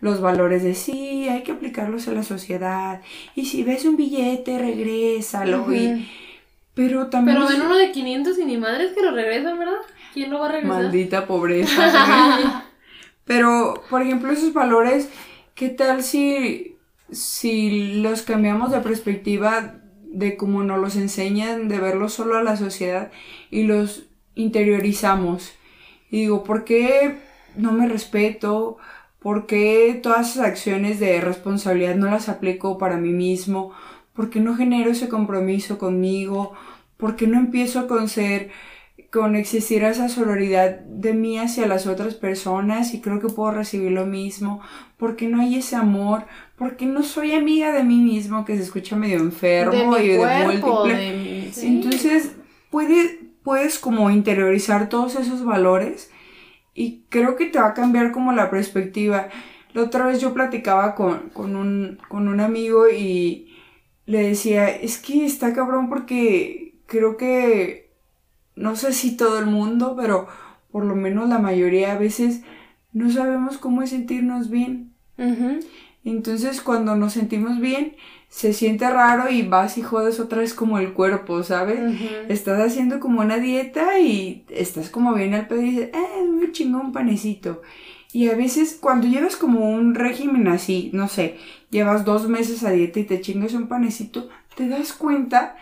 los 0.00 0.20
valores 0.20 0.62
de 0.62 0.74
sí, 0.74 1.28
hay 1.28 1.42
que 1.42 1.52
aplicarlos 1.52 2.08
a 2.08 2.12
la 2.12 2.22
sociedad. 2.22 3.00
Y 3.34 3.46
si 3.46 3.62
ves 3.64 3.84
un 3.84 3.96
billete, 3.96 4.58
regrésalo. 4.58 5.72
y- 5.74 6.08
pero 6.74 7.06
también... 7.06 7.36
Pero 7.38 7.48
ven 7.48 7.62
uno 7.62 7.76
de 7.76 7.92
500 7.92 8.38
y 8.38 8.44
ni 8.44 8.56
madres 8.58 8.92
que 8.92 9.02
lo 9.02 9.12
regresan, 9.12 9.58
¿verdad? 9.58 9.76
¿Quién 10.12 10.30
lo 10.30 10.40
va 10.40 10.48
a 10.48 10.52
regresar? 10.52 10.82
Maldita 10.82 11.26
pobreza. 11.26 12.64
Pero, 13.24 13.82
por 13.88 14.02
ejemplo, 14.02 14.30
esos 14.32 14.52
valores, 14.52 15.08
¿qué 15.54 15.68
tal 15.70 16.02
si, 16.02 16.76
si 17.10 18.00
los 18.02 18.22
cambiamos 18.22 18.70
de 18.70 18.80
perspectiva 18.80 19.76
de 20.14 20.36
cómo 20.36 20.62
nos 20.62 20.80
los 20.80 20.96
enseñan, 20.96 21.68
de 21.68 21.78
verlos 21.78 22.14
solo 22.14 22.36
a 22.36 22.42
la 22.42 22.56
sociedad 22.56 23.10
y 23.50 23.64
los 23.64 24.06
interiorizamos? 24.34 25.52
Y 26.10 26.20
digo, 26.20 26.44
¿por 26.44 26.64
qué 26.64 27.18
no 27.56 27.72
me 27.72 27.88
respeto? 27.88 28.78
¿Por 29.18 29.46
qué 29.46 29.98
todas 30.02 30.32
esas 30.32 30.46
acciones 30.46 31.00
de 31.00 31.20
responsabilidad 31.20 31.96
no 31.96 32.10
las 32.10 32.28
aplico 32.28 32.78
para 32.78 32.96
mí 32.96 33.10
mismo? 33.10 33.72
¿Por 34.12 34.30
qué 34.30 34.40
no 34.40 34.54
genero 34.54 34.90
ese 34.90 35.08
compromiso 35.08 35.78
conmigo? 35.78 36.52
¿Por 36.96 37.16
qué 37.16 37.26
no 37.26 37.38
empiezo 37.38 37.88
con 37.88 38.08
ser 38.08 38.50
con 39.14 39.36
existir 39.36 39.84
esa 39.84 40.08
sororidad 40.08 40.80
de 40.80 41.14
mí 41.14 41.38
hacia 41.38 41.68
las 41.68 41.86
otras 41.86 42.14
personas 42.14 42.94
y 42.94 43.00
creo 43.00 43.20
que 43.20 43.28
puedo 43.28 43.52
recibir 43.52 43.92
lo 43.92 44.06
mismo, 44.06 44.60
porque 44.96 45.28
no 45.28 45.40
hay 45.40 45.56
ese 45.56 45.76
amor, 45.76 46.26
porque 46.56 46.86
no 46.86 47.02
soy 47.02 47.32
amiga 47.32 47.72
de 47.72 47.84
mí 47.84 48.00
mismo, 48.00 48.44
que 48.44 48.56
se 48.56 48.62
escucha 48.62 48.96
medio 48.96 49.18
enfermo 49.18 49.96
de 49.96 50.04
y 50.04 50.16
cuerpo, 50.16 50.84
de 50.84 50.92
múltiple. 50.92 50.94
de 50.94 51.52
sí. 51.52 51.66
Entonces, 51.66 52.32
puede, 52.70 53.20
puedes 53.42 53.78
como 53.78 54.10
interiorizar 54.10 54.88
todos 54.88 55.16
esos 55.16 55.44
valores 55.44 56.10
y 56.74 57.02
creo 57.08 57.36
que 57.36 57.46
te 57.46 57.58
va 57.58 57.68
a 57.68 57.74
cambiar 57.74 58.12
como 58.12 58.32
la 58.32 58.50
perspectiva. 58.50 59.28
La 59.72 59.82
otra 59.82 60.06
vez 60.06 60.20
yo 60.20 60.34
platicaba 60.34 60.94
con, 60.94 61.30
con, 61.30 61.56
un, 61.56 61.98
con 62.08 62.28
un 62.28 62.40
amigo 62.40 62.88
y 62.88 63.52
le 64.06 64.28
decía, 64.28 64.68
es 64.68 64.98
que 64.98 65.24
está 65.24 65.52
cabrón 65.52 65.88
porque 65.88 66.74
creo 66.86 67.16
que, 67.16 67.90
no 68.54 68.76
sé 68.76 68.92
si 68.92 69.16
todo 69.16 69.38
el 69.38 69.46
mundo, 69.46 69.96
pero 69.96 70.28
por 70.70 70.84
lo 70.84 70.94
menos 70.94 71.28
la 71.28 71.38
mayoría 71.38 71.92
a 71.92 71.98
veces 71.98 72.42
no 72.92 73.10
sabemos 73.10 73.58
cómo 73.58 73.82
es 73.82 73.90
sentirnos 73.90 74.50
bien. 74.50 74.92
Ujú. 75.18 75.60
Entonces 76.04 76.60
cuando 76.60 76.96
nos 76.96 77.14
sentimos 77.14 77.60
bien, 77.60 77.96
se 78.28 78.52
siente 78.52 78.88
raro 78.90 79.30
y 79.30 79.42
vas 79.42 79.78
y 79.78 79.82
jodes 79.82 80.20
otra 80.20 80.40
vez 80.40 80.52
como 80.52 80.78
el 80.78 80.92
cuerpo, 80.92 81.42
¿sabes? 81.44 81.78
Estás 82.28 82.60
haciendo 82.60 83.00
como 83.00 83.20
una 83.20 83.38
dieta 83.38 83.98
y 84.00 84.44
estás 84.50 84.90
como 84.90 85.14
bien 85.14 85.34
al 85.34 85.46
pedo 85.46 85.62
y 85.62 85.70
dices, 85.70 85.90
eh, 85.94 86.24
muy 86.26 86.52
chingón 86.52 86.92
panecito. 86.92 87.62
Y 88.12 88.28
a 88.28 88.36
veces 88.36 88.76
cuando 88.80 89.06
llevas 89.06 89.36
como 89.36 89.70
un 89.70 89.94
régimen 89.94 90.46
así, 90.48 90.90
no 90.92 91.08
sé, 91.08 91.36
llevas 91.70 92.04
dos 92.04 92.28
meses 92.28 92.64
a 92.64 92.70
dieta 92.70 93.00
y 93.00 93.04
te 93.04 93.20
chingas 93.20 93.54
un 93.54 93.68
panecito, 93.68 94.28
te 94.56 94.68
das 94.68 94.92
cuenta 94.92 95.56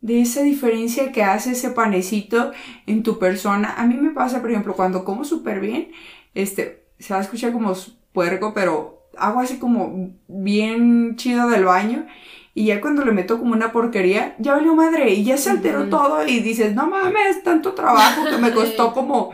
de 0.00 0.20
esa 0.20 0.42
diferencia 0.42 1.12
que 1.12 1.22
hace 1.22 1.52
ese 1.52 1.70
panecito 1.70 2.52
en 2.86 3.02
tu 3.02 3.18
persona. 3.18 3.74
A 3.76 3.86
mí 3.86 3.94
me 3.94 4.10
pasa, 4.10 4.40
por 4.40 4.50
ejemplo, 4.50 4.74
cuando 4.74 5.04
como 5.04 5.24
súper 5.24 5.60
bien, 5.60 5.92
este, 6.34 6.84
se 6.98 7.14
va 7.14 7.20
a 7.20 7.22
escuchar 7.22 7.52
como 7.52 7.74
puerco, 8.12 8.52
pero 8.54 9.01
hago 9.18 9.40
así 9.40 9.58
como 9.58 10.10
bien 10.28 11.16
chido 11.16 11.48
del 11.48 11.64
baño 11.64 12.06
y 12.54 12.66
ya 12.66 12.80
cuando 12.80 13.04
le 13.04 13.12
meto 13.12 13.38
como 13.38 13.52
una 13.52 13.72
porquería, 13.72 14.34
ya 14.38 14.52
valió 14.52 14.74
madre 14.74 15.10
y 15.10 15.24
ya 15.24 15.38
se 15.38 15.50
alteró 15.50 15.88
todo 15.88 16.26
y 16.26 16.40
dices, 16.40 16.74
no 16.74 16.86
mames, 16.86 17.42
tanto 17.42 17.72
trabajo 17.72 18.24
que 18.30 18.36
me 18.36 18.52
costó 18.52 18.92
como 18.94 19.32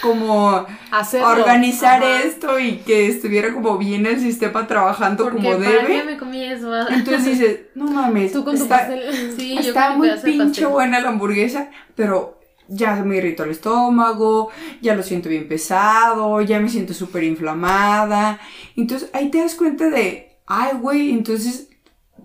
como 0.00 0.64
organizar 1.24 2.02
esto 2.02 2.58
y 2.60 2.76
que 2.78 3.08
estuviera 3.08 3.52
como 3.52 3.78
bien 3.78 4.06
el 4.06 4.20
sistema 4.20 4.66
trabajando 4.66 5.28
como 5.30 5.56
debe. 5.56 6.04
me 6.04 6.16
comí 6.16 6.44
eso? 6.44 6.72
Entonces 6.88 7.24
dices, 7.24 7.60
no 7.74 7.86
mames, 7.86 8.32
está, 8.34 8.94
está 9.58 9.96
muy 9.96 10.10
pinche 10.22 10.66
buena 10.66 11.00
la 11.00 11.08
hamburguesa, 11.08 11.70
pero 11.94 12.37
ya 12.68 13.02
me 13.04 13.16
irritó 13.16 13.44
el 13.44 13.50
estómago, 13.50 14.50
ya 14.80 14.94
lo 14.94 15.02
siento 15.02 15.28
bien 15.28 15.48
pesado, 15.48 16.40
ya 16.42 16.60
me 16.60 16.68
siento 16.68 16.94
súper 16.94 17.24
inflamada. 17.24 18.38
Entonces 18.76 19.10
ahí 19.12 19.30
te 19.30 19.38
das 19.38 19.54
cuenta 19.54 19.88
de, 19.88 20.36
ay, 20.46 20.72
güey, 20.80 21.10
entonces 21.10 21.70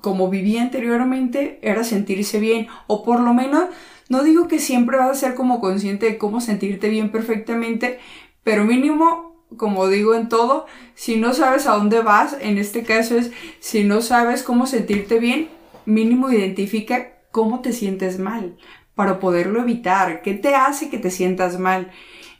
como 0.01 0.29
vivía 0.29 0.61
anteriormente 0.61 1.59
era 1.61 1.85
sentirse 1.85 2.39
bien, 2.39 2.67
o 2.87 3.05
por 3.05 3.21
lo 3.21 3.33
menos 3.33 3.69
no 4.09 4.21
digo 4.23 4.49
que 4.49 4.59
siempre 4.59 4.97
vas 4.97 5.11
a 5.11 5.15
ser 5.15 5.33
como 5.33 5.61
consciente 5.61 6.07
de 6.07 6.17
cómo 6.17 6.41
sentirte 6.41 6.89
bien 6.89 7.09
perfectamente, 7.09 7.99
pero 8.43 8.65
mínimo, 8.65 9.45
como 9.55 9.87
digo 9.87 10.13
en 10.13 10.27
todo, 10.27 10.65
si 10.93 11.15
no 11.15 11.33
sabes 11.33 11.67
a 11.67 11.75
dónde 11.75 12.01
vas, 12.01 12.35
en 12.41 12.57
este 12.57 12.83
caso 12.83 13.17
es, 13.17 13.31
si 13.59 13.85
no 13.85 14.01
sabes 14.01 14.43
cómo 14.43 14.67
sentirte 14.67 15.19
bien, 15.19 15.47
mínimo 15.85 16.29
identifica 16.31 17.13
cómo 17.31 17.61
te 17.61 17.71
sientes 17.71 18.19
mal 18.19 18.57
para 18.95 19.19
poderlo 19.19 19.61
evitar, 19.61 20.21
qué 20.21 20.33
te 20.33 20.55
hace 20.55 20.89
que 20.89 20.97
te 20.97 21.11
sientas 21.11 21.59
mal. 21.59 21.91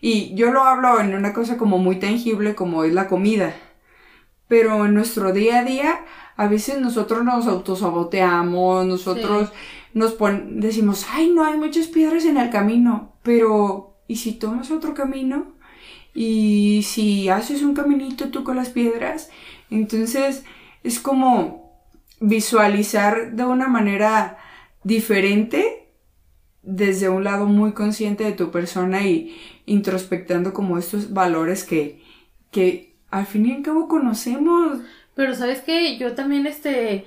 Y 0.01 0.35
yo 0.35 0.51
lo 0.51 0.63
hablo 0.63 0.99
en 0.99 1.15
una 1.15 1.33
cosa 1.33 1.57
como 1.57 1.77
muy 1.77 1.97
tangible 1.97 2.55
como 2.55 2.83
es 2.83 2.93
la 2.93 3.07
comida. 3.07 3.55
Pero 4.47 4.85
en 4.85 4.93
nuestro 4.93 5.33
día 5.33 5.59
a 5.59 5.63
día, 5.63 6.05
a 6.35 6.47
veces 6.47 6.79
nosotros 6.79 7.23
nos 7.23 7.47
autosaboteamos, 7.47 8.85
nosotros 8.85 9.51
nos 9.93 10.17
decimos, 10.47 11.05
ay, 11.11 11.29
no, 11.29 11.45
hay 11.45 11.57
muchas 11.57 11.87
piedras 11.87 12.25
en 12.25 12.37
el 12.37 12.49
camino, 12.49 13.13
pero 13.23 13.95
¿y 14.07 14.17
si 14.17 14.33
tomas 14.33 14.71
otro 14.71 14.93
camino? 14.93 15.53
¿Y 16.13 16.83
si 16.83 17.29
haces 17.29 17.63
un 17.63 17.73
caminito 17.73 18.29
tú 18.29 18.43
con 18.43 18.55
las 18.55 18.69
piedras? 18.69 19.29
Entonces 19.69 20.43
es 20.83 20.99
como 20.99 21.71
visualizar 22.19 23.31
de 23.31 23.45
una 23.45 23.67
manera 23.67 24.37
diferente 24.83 25.82
desde 26.63 27.09
un 27.09 27.23
lado 27.23 27.45
muy 27.45 27.73
consciente 27.73 28.23
de 28.23 28.31
tu 28.31 28.51
persona 28.51 29.03
y 29.03 29.37
introspectando 29.65 30.53
como 30.53 30.77
estos 30.77 31.13
valores 31.13 31.63
que, 31.63 32.01
que 32.51 32.95
al 33.11 33.25
fin 33.25 33.45
y 33.45 33.53
al 33.53 33.61
cabo 33.61 33.87
conocemos. 33.87 34.79
Pero 35.15 35.35
sabes 35.35 35.61
que 35.61 35.97
yo 35.97 36.13
también 36.13 36.47
este 36.47 37.05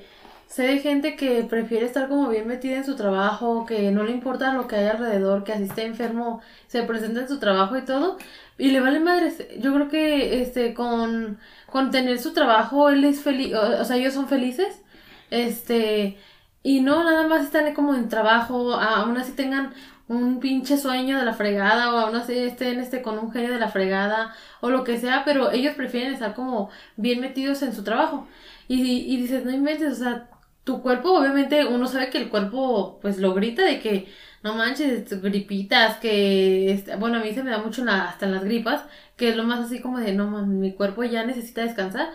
Sé 0.49 0.62
de 0.62 0.79
gente 0.79 1.16
que 1.16 1.42
prefiere 1.42 1.85
estar 1.87 2.09
como 2.09 2.29
bien 2.29 2.47
metida 2.47 2.77
en 2.77 2.85
su 2.85 2.95
trabajo, 2.97 3.66
que 3.66 3.90
no 3.90 4.05
le 4.05 4.12
importa 4.12 4.55
lo 4.55 4.69
que 4.69 4.77
hay 4.77 4.87
alrededor, 4.87 5.42
que 5.45 5.53
así 5.53 5.64
esté 5.64 5.85
enfermo, 5.85 6.40
se 6.69 6.83
presenta 6.85 7.21
en 7.21 7.29
su 7.29 7.38
trabajo 7.40 7.77
y 7.77 7.85
todo, 7.85 8.16
y 8.57 8.71
le 8.71 8.81
vale 8.81 9.01
madres. 9.01 9.45
Yo 9.59 9.75
creo 9.75 9.88
que 9.88 10.40
este 10.42 10.73
con, 10.73 11.38
con 11.66 11.90
tener 11.90 12.19
su 12.21 12.33
trabajo, 12.33 12.90
él 12.90 13.05
es 13.05 13.21
feliz, 13.21 13.55
o, 13.55 13.85
sea, 13.85 13.97
ellos 13.97 14.14
son 14.14 14.29
felices, 14.29 14.83
este, 15.31 16.16
y 16.67 16.81
no, 16.81 17.05
nada 17.05 17.29
más 17.29 17.45
están 17.45 17.73
como 17.75 17.95
en 17.95 18.09
trabajo, 18.09 18.75
aún 18.75 19.17
así 19.17 19.33
tengan 19.33 19.73
un 20.09 20.41
pinche 20.41 20.77
sueño 20.77 21.17
de 21.17 21.25
la 21.25 21.33
fregada 21.33 21.95
o 21.95 21.99
aún 21.99 22.17
así 22.17 22.37
estén 22.37 22.81
este 22.81 23.03
con 23.03 23.21
un 23.21 23.31
genio 23.31 23.53
de 23.53 23.61
la 23.61 23.69
fregada 23.69 24.35
o 24.61 24.71
lo 24.71 24.83
que 24.83 24.99
sea, 24.99 25.23
pero 25.25 25.53
ellos 25.53 25.77
prefieren 25.77 26.13
estar 26.13 26.35
como 26.35 26.69
bien 26.97 27.21
metidos 27.21 27.63
en 27.63 27.73
su 27.73 27.85
trabajo. 27.85 28.27
Y, 28.67 28.83
y 28.83 29.17
dices, 29.17 29.45
no 29.45 29.53
inventes, 29.53 29.93
o 29.93 29.95
sea, 29.95 30.29
tu 30.65 30.83
cuerpo, 30.83 31.13
obviamente, 31.13 31.65
uno 31.67 31.87
sabe 31.87 32.11
que 32.11 32.19
el 32.19 32.31
cuerpo, 32.31 32.99
pues, 33.01 33.19
lo 33.19 33.33
grita 33.33 33.65
de 33.65 33.79
que, 33.81 34.13
no 34.43 34.55
manches, 34.57 35.23
gripitas, 35.23 35.99
que, 35.99 36.73
este, 36.73 36.97
bueno, 36.97 37.19
a 37.19 37.21
mí 37.23 37.33
se 37.33 37.45
me 37.45 37.53
da 37.53 37.59
mucho 37.59 37.85
hasta 37.89 38.27
en 38.27 38.33
las 38.33 38.43
gripas, 38.45 38.83
que 39.17 39.29
es 39.29 39.37
lo 39.37 39.45
más 39.45 39.61
así 39.61 39.81
como 39.81 40.01
de, 40.01 40.13
no, 40.15 40.29
mi 40.47 40.73
cuerpo 40.73 41.05
ya 41.05 41.25
necesita 41.25 41.63
descansar. 41.63 42.09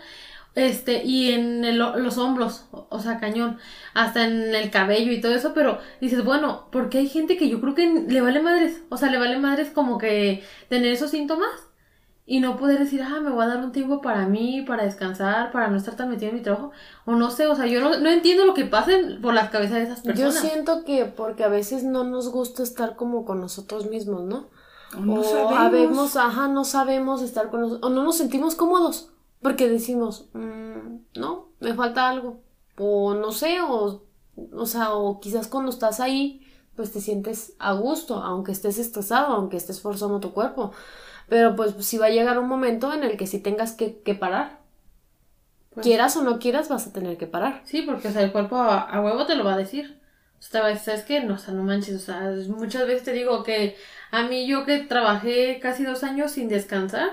Este, 0.53 1.03
y 1.05 1.31
en 1.31 1.77
los 1.77 2.17
hombros, 2.17 2.65
o, 2.71 2.99
sea, 2.99 3.19
cañón, 3.19 3.57
hasta 3.93 4.25
en 4.25 4.53
el 4.53 4.69
cabello 4.69 5.13
y 5.13 5.21
todo 5.21 5.33
eso, 5.33 5.53
pero 5.53 5.79
dices, 6.01 6.25
bueno, 6.25 6.67
porque 6.71 6.97
hay 6.97 7.07
gente 7.07 7.37
que 7.37 7.47
yo 7.47 7.61
creo 7.61 7.73
que 7.73 7.87
le 7.87 8.21
vale 8.21 8.41
madres, 8.41 8.81
o 8.89 8.97
sea, 8.97 9.09
le 9.09 9.17
vale 9.17 9.39
madres 9.39 9.69
como 9.69 9.97
que 9.97 10.43
tener 10.67 10.91
esos 10.91 11.11
síntomas 11.11 11.49
y 12.25 12.41
no 12.41 12.57
poder 12.57 12.79
decir, 12.79 13.01
ah, 13.01 13.21
me 13.21 13.31
voy 13.31 13.43
a 13.43 13.47
dar 13.47 13.63
un 13.63 13.71
tiempo 13.71 14.01
para 14.01 14.27
mí, 14.27 14.61
para 14.61 14.83
descansar, 14.83 15.51
para 15.51 15.69
no 15.69 15.77
estar 15.77 15.95
tan 15.95 16.09
metido 16.09 16.29
en 16.29 16.35
mi 16.35 16.41
trabajo, 16.41 16.71
o 17.05 17.13
no 17.13 17.31
sé, 17.31 17.47
o 17.47 17.55
sea, 17.55 17.65
yo 17.65 17.79
no, 17.79 17.97
no 17.99 18.09
entiendo 18.09 18.45
lo 18.45 18.53
que 18.53 18.65
pasa 18.65 18.91
por 19.21 19.33
las 19.33 19.49
cabezas 19.51 19.77
de 19.77 19.83
esas 19.83 20.01
personas. 20.01 20.35
Yo 20.35 20.41
siento 20.41 20.83
que 20.83 21.05
porque 21.05 21.45
a 21.45 21.49
veces 21.49 21.83
no 21.83 22.03
nos 22.03 22.29
gusta 22.29 22.61
estar 22.61 22.97
como 22.97 23.23
con 23.23 23.39
nosotros 23.39 23.89
mismos, 23.89 24.23
¿no? 24.23 24.49
O 24.97 24.99
no 24.99 25.23
sabemos. 25.23 26.17
ajá, 26.17 26.49
no 26.49 26.65
sabemos 26.65 27.21
estar 27.21 27.49
con 27.49 27.61
nosotros, 27.61 27.89
o 27.89 27.93
no 27.93 28.03
nos 28.03 28.17
sentimos 28.17 28.55
cómodos, 28.55 29.11
porque 29.41 29.67
decimos, 29.67 30.29
mm, 30.33 31.19
no, 31.19 31.49
me 31.59 31.73
falta 31.73 32.09
algo, 32.09 32.41
o 32.77 33.13
no 33.13 33.31
sé, 33.31 33.61
o, 33.61 34.03
o 34.53 34.65
sea, 34.65 34.93
o 34.93 35.19
quizás 35.19 35.47
cuando 35.47 35.71
estás 35.71 35.99
ahí, 35.99 36.45
pues 36.75 36.91
te 36.91 37.01
sientes 37.01 37.53
a 37.59 37.73
gusto, 37.73 38.15
aunque 38.15 38.51
estés 38.51 38.77
estresado, 38.77 39.33
aunque 39.35 39.57
estés 39.57 39.81
forzando 39.81 40.19
tu 40.19 40.33
cuerpo. 40.33 40.71
Pero 41.27 41.55
pues 41.55 41.73
sí 41.79 41.97
va 41.97 42.07
a 42.07 42.11
llegar 42.11 42.39
un 42.39 42.47
momento 42.47 42.93
en 42.93 43.03
el 43.03 43.17
que 43.17 43.27
sí 43.27 43.39
tengas 43.39 43.73
que, 43.73 44.15
parar. 44.19 44.59
Pues 45.73 45.85
quieras 45.85 46.17
o 46.17 46.23
no 46.23 46.39
quieras, 46.39 46.69
vas 46.69 46.87
a 46.87 46.93
tener 46.93 47.17
que 47.17 47.27
parar. 47.27 47.61
Sí, 47.65 47.83
porque 47.83 48.09
o 48.09 48.11
sea, 48.11 48.21
el 48.21 48.31
cuerpo 48.31 48.57
a, 48.57 49.01
huevo 49.01 49.25
te 49.25 49.35
lo 49.35 49.43
va 49.43 49.53
a 49.53 49.57
decir. 49.57 49.99
O 50.39 50.41
sea, 50.41 50.75
¿sabes 50.77 51.03
qué? 51.03 51.21
No, 51.21 51.35
o 51.35 51.37
sea, 51.37 51.53
no 51.53 51.63
manches, 51.63 51.95
o 51.95 51.99
sea, 51.99 52.33
muchas 52.49 52.87
veces 52.87 53.03
te 53.03 53.13
digo 53.13 53.43
que 53.43 53.75
a 54.09 54.23
mí 54.23 54.47
yo 54.47 54.65
que 54.65 54.79
trabajé 54.79 55.59
casi 55.61 55.83
dos 55.83 56.03
años 56.03 56.31
sin 56.31 56.49
descansar 56.49 57.11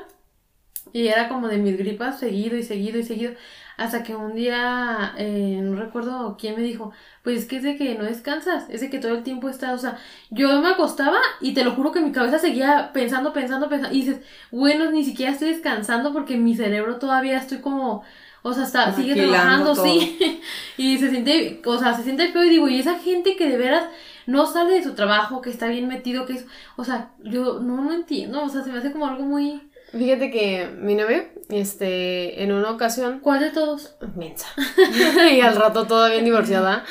y 0.93 1.09
era 1.09 1.29
como 1.29 1.49
de 1.49 1.59
mis 1.59 1.77
gripas 1.77 2.19
seguido 2.19 2.57
y 2.57 2.63
seguido 2.63 2.99
y 2.99 3.03
seguido. 3.03 3.35
Hasta 3.77 4.03
que 4.03 4.17
un 4.17 4.35
día, 4.35 5.15
eh, 5.19 5.61
no 5.63 5.77
recuerdo 5.79 6.37
quién 6.37 6.57
me 6.57 6.63
dijo, 6.63 6.93
pues 7.23 7.39
es 7.39 7.47
que 7.47 7.59
es 7.59 7.63
de 7.63 7.77
que 7.77 7.95
no 7.95 8.03
descansas, 8.05 8.67
es 8.71 8.81
de 8.81 8.91
que 8.91 8.99
todo 8.99 9.13
el 9.13 9.23
tiempo 9.23 9.49
estás, 9.49 9.73
o 9.73 9.79
sea, 9.79 9.99
yo 10.31 10.61
me 10.61 10.71
acostaba 10.71 11.19
y 11.41 11.55
te 11.55 11.63
lo 11.63 11.73
juro 11.73 11.93
que 11.93 12.01
mi 12.01 12.11
cabeza 12.11 12.41
seguía 12.41 12.91
pensando, 12.93 13.33
pensando, 13.33 13.69
pensando, 13.69 13.95
y 13.95 14.01
dices, 14.01 14.21
bueno, 14.51 14.91
ni 14.91 15.05
siquiera 15.05 15.31
estoy 15.31 15.51
descansando 15.51 16.13
porque 16.13 16.37
mi 16.37 16.57
cerebro 16.57 16.99
todavía 16.99 17.39
estoy 17.39 17.59
como, 17.59 18.03
o 18.43 18.53
sea, 18.53 18.65
está, 18.65 18.93
sigue 18.93 19.15
trabajando, 19.15 19.77
sí, 19.77 20.41
y 20.77 20.99
se 20.99 21.11
siente, 21.11 21.63
o 21.65 21.79
sea, 21.79 21.95
se 21.95 22.03
siente 22.03 22.33
feo 22.33 22.45
y 22.45 22.51
digo, 22.51 22.69
y 22.69 22.81
esa 22.81 22.99
gente 22.99 23.37
que 23.37 23.49
de 23.49 23.59
veras 23.59 23.85
no 24.27 24.47
sale 24.47 24.75
de 24.75 24.83
su 24.83 24.95
trabajo, 24.95 25.41
que 25.41 25.51
está 25.51 25.69
bien 25.69 25.89
metido, 25.89 26.27
que 26.27 26.35
es, 26.35 26.47
o 26.77 26.85
sea, 26.85 27.13
yo 27.23 27.61
no, 27.61 27.83
no 27.83 27.93
entiendo, 27.93 28.43
o 28.43 28.49
sea, 28.49 28.63
se 28.63 28.71
me 28.71 28.79
hace 28.79 28.93
como 28.93 29.07
algo 29.07 29.25
muy... 29.25 29.68
Fíjate 29.93 30.31
que 30.31 30.69
mi 30.81 30.95
novio, 30.95 31.25
este, 31.49 32.43
en 32.43 32.53
una 32.53 32.71
ocasión. 32.71 33.21
¿Cuál 33.21 33.41
de 33.41 33.51
todos? 33.51 33.97
Mensa. 34.17 34.49
y 35.33 35.41
al 35.41 35.57
rato 35.57 35.87
todavía 35.87 36.23
divorciada. 36.23 36.85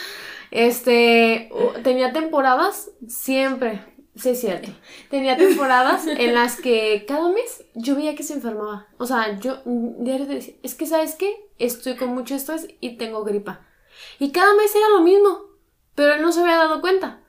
Este, 0.52 1.50
tenía 1.84 2.12
temporadas 2.14 2.90
siempre. 3.08 3.82
Sí, 4.16 4.30
es 4.30 4.42
cierto. 4.42 4.72
Tenía 5.12 5.38
temporadas 5.38 6.08
en 6.08 6.34
las 6.34 6.60
que 6.60 7.06
cada 7.08 7.30
mes 7.30 7.66
yo 7.76 7.96
veía 7.96 8.16
que 8.16 8.24
se 8.24 8.34
enfermaba. 8.34 8.88
O 8.98 9.06
sea, 9.06 9.40
yo 9.40 9.62
diario 9.66 10.26
decía, 10.26 10.56
es 10.64 10.74
que, 10.74 10.88
¿sabes 10.88 11.14
qué? 11.16 11.36
Estoy 11.60 11.96
con 11.98 12.10
mucho 12.10 12.34
estrés 12.34 12.68
y 12.80 12.98
tengo 12.98 13.24
gripa. 13.24 13.62
Y 14.18 14.32
cada 14.32 14.56
mes 14.56 14.76
era 14.76 14.90
lo 14.90 15.02
mismo, 15.02 15.42
pero 15.94 16.14
él 16.14 16.22
no 16.24 16.32
se 16.32 16.42
había 16.42 16.58
dado 16.58 16.82
cuenta. 16.82 17.22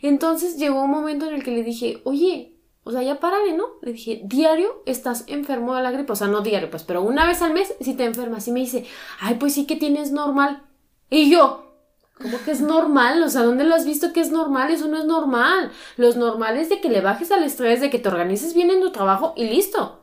Entonces 0.00 0.58
llegó 0.58 0.82
un 0.82 0.90
momento 0.92 1.26
en 1.26 1.34
el 1.34 1.42
que 1.42 1.50
le 1.50 1.64
dije, 1.64 2.00
oye, 2.04 2.57
o 2.84 2.90
sea, 2.92 3.02
ya 3.02 3.20
párale, 3.20 3.52
¿no? 3.52 3.66
Le 3.82 3.92
dije, 3.92 4.22
diario 4.24 4.82
estás 4.86 5.24
enfermo 5.26 5.74
de 5.74 5.82
la 5.82 5.90
gripe. 5.90 6.12
O 6.12 6.16
sea, 6.16 6.26
no 6.26 6.40
diario, 6.40 6.70
pues, 6.70 6.84
pero 6.84 7.02
una 7.02 7.26
vez 7.26 7.42
al 7.42 7.52
mes 7.52 7.74
si 7.80 7.94
te 7.94 8.04
enfermas. 8.04 8.48
Y 8.48 8.52
me 8.52 8.60
dice, 8.60 8.86
ay, 9.20 9.34
pues 9.34 9.54
sí 9.54 9.66
que 9.66 9.76
tienes 9.76 10.10
normal. 10.10 10.62
Y 11.10 11.30
yo, 11.30 11.74
¿cómo 12.16 12.38
que 12.44 12.50
es 12.50 12.60
normal? 12.60 13.22
O 13.22 13.28
sea, 13.28 13.42
¿dónde 13.42 13.64
lo 13.64 13.74
has 13.74 13.84
visto 13.84 14.12
que 14.12 14.20
es 14.20 14.30
normal? 14.30 14.70
Eso 14.70 14.88
no 14.88 14.98
es 14.98 15.04
normal. 15.04 15.70
Lo 15.96 16.12
normal 16.14 16.56
es 16.56 16.70
de 16.70 16.80
que 16.80 16.88
le 16.88 17.00
bajes 17.00 17.30
al 17.30 17.44
estrés, 17.44 17.80
de 17.80 17.90
que 17.90 17.98
te 17.98 18.08
organices 18.08 18.54
bien 18.54 18.70
en 18.70 18.80
tu 18.80 18.90
trabajo 18.90 19.34
y 19.36 19.44
listo. 19.44 20.00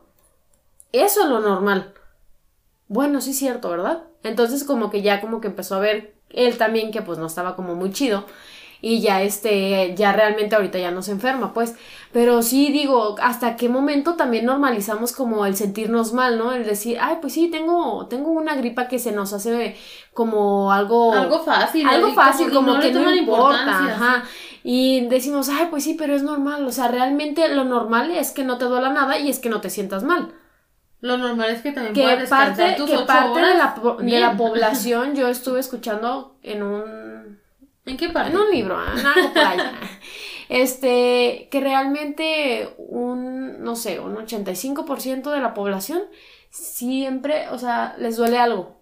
Eso 0.92 1.22
es 1.24 1.28
lo 1.28 1.40
normal. 1.40 1.92
Bueno, 2.88 3.20
sí 3.20 3.30
es 3.30 3.38
cierto, 3.38 3.68
¿verdad? 3.68 4.04
Entonces 4.22 4.62
como 4.62 4.90
que 4.90 5.02
ya 5.02 5.20
como 5.20 5.40
que 5.40 5.48
empezó 5.48 5.74
a 5.74 5.80
ver 5.80 6.14
él 6.30 6.56
también 6.56 6.92
que 6.92 7.02
pues 7.02 7.18
no 7.18 7.26
estaba 7.26 7.56
como 7.56 7.74
muy 7.74 7.90
chido 7.90 8.26
y 8.80 9.00
ya 9.00 9.22
este, 9.22 9.94
ya 9.96 10.12
realmente 10.12 10.54
ahorita 10.56 10.78
ya 10.78 10.90
no 10.90 11.02
se 11.02 11.12
enferma, 11.12 11.52
pues. 11.52 11.74
Pero 12.16 12.40
sí 12.40 12.72
digo, 12.72 13.14
hasta 13.20 13.56
qué 13.56 13.68
momento 13.68 14.14
también 14.14 14.46
normalizamos 14.46 15.12
como 15.12 15.44
el 15.44 15.54
sentirnos 15.54 16.14
mal, 16.14 16.38
¿no? 16.38 16.50
El 16.52 16.64
decir, 16.64 16.96
ay, 16.98 17.18
pues 17.20 17.34
sí, 17.34 17.48
tengo, 17.48 18.06
tengo 18.06 18.30
una 18.30 18.54
gripa 18.54 18.88
que 18.88 18.98
se 18.98 19.12
nos 19.12 19.34
hace 19.34 19.76
como 20.14 20.72
algo... 20.72 21.12
Algo 21.12 21.40
fácil. 21.44 21.86
Algo 21.86 22.14
fácil, 22.14 22.50
como, 22.50 22.80
que, 22.80 22.90
no, 22.90 23.14
importa, 23.14 23.84
ajá. 23.84 24.24
Y 24.64 25.06
decimos, 25.08 25.50
ay, 25.50 25.66
pues 25.68 25.84
sí, 25.84 25.92
pero 25.92 26.14
es 26.14 26.22
normal. 26.22 26.66
O 26.66 26.72
sea, 26.72 26.88
realmente 26.88 27.54
lo 27.54 27.64
normal 27.64 28.10
es 28.10 28.30
que 28.30 28.44
no 28.44 28.56
te 28.56 28.64
duela 28.64 28.88
nada 28.88 29.18
y 29.18 29.28
es 29.28 29.38
que 29.38 29.50
no 29.50 29.60
te 29.60 29.68
sientas 29.68 30.02
mal. 30.02 30.32
Lo 31.02 31.18
normal 31.18 31.50
es 31.50 31.60
que 31.60 31.72
también 31.72 31.92
que 31.92 32.00
puedas 32.00 32.30
parte, 32.30 32.76
tus 32.78 32.88
que 32.88 32.98
parte 33.00 33.40
de, 33.40 33.54
la, 33.56 33.76
de 34.00 34.20
la 34.20 34.38
población 34.38 35.14
yo 35.14 35.28
estuve 35.28 35.60
escuchando 35.60 36.38
en 36.42 36.62
un 36.62 37.40
¿En 37.84 37.96
qué 37.98 38.08
parte? 38.08 38.30
en 38.30 38.38
un 38.38 38.50
libro, 38.50 38.82
en 38.82 39.06
algo 39.06 39.34
por 39.34 39.42
allá. 39.44 39.72
Este, 40.48 41.48
que 41.50 41.60
realmente 41.60 42.74
un, 42.78 43.62
no 43.62 43.76
sé, 43.76 44.00
un 44.00 44.16
85% 44.16 45.30
de 45.30 45.40
la 45.40 45.54
población 45.54 46.02
siempre, 46.50 47.48
o 47.50 47.58
sea, 47.58 47.94
les 47.98 48.16
duele 48.16 48.38
algo. 48.38 48.76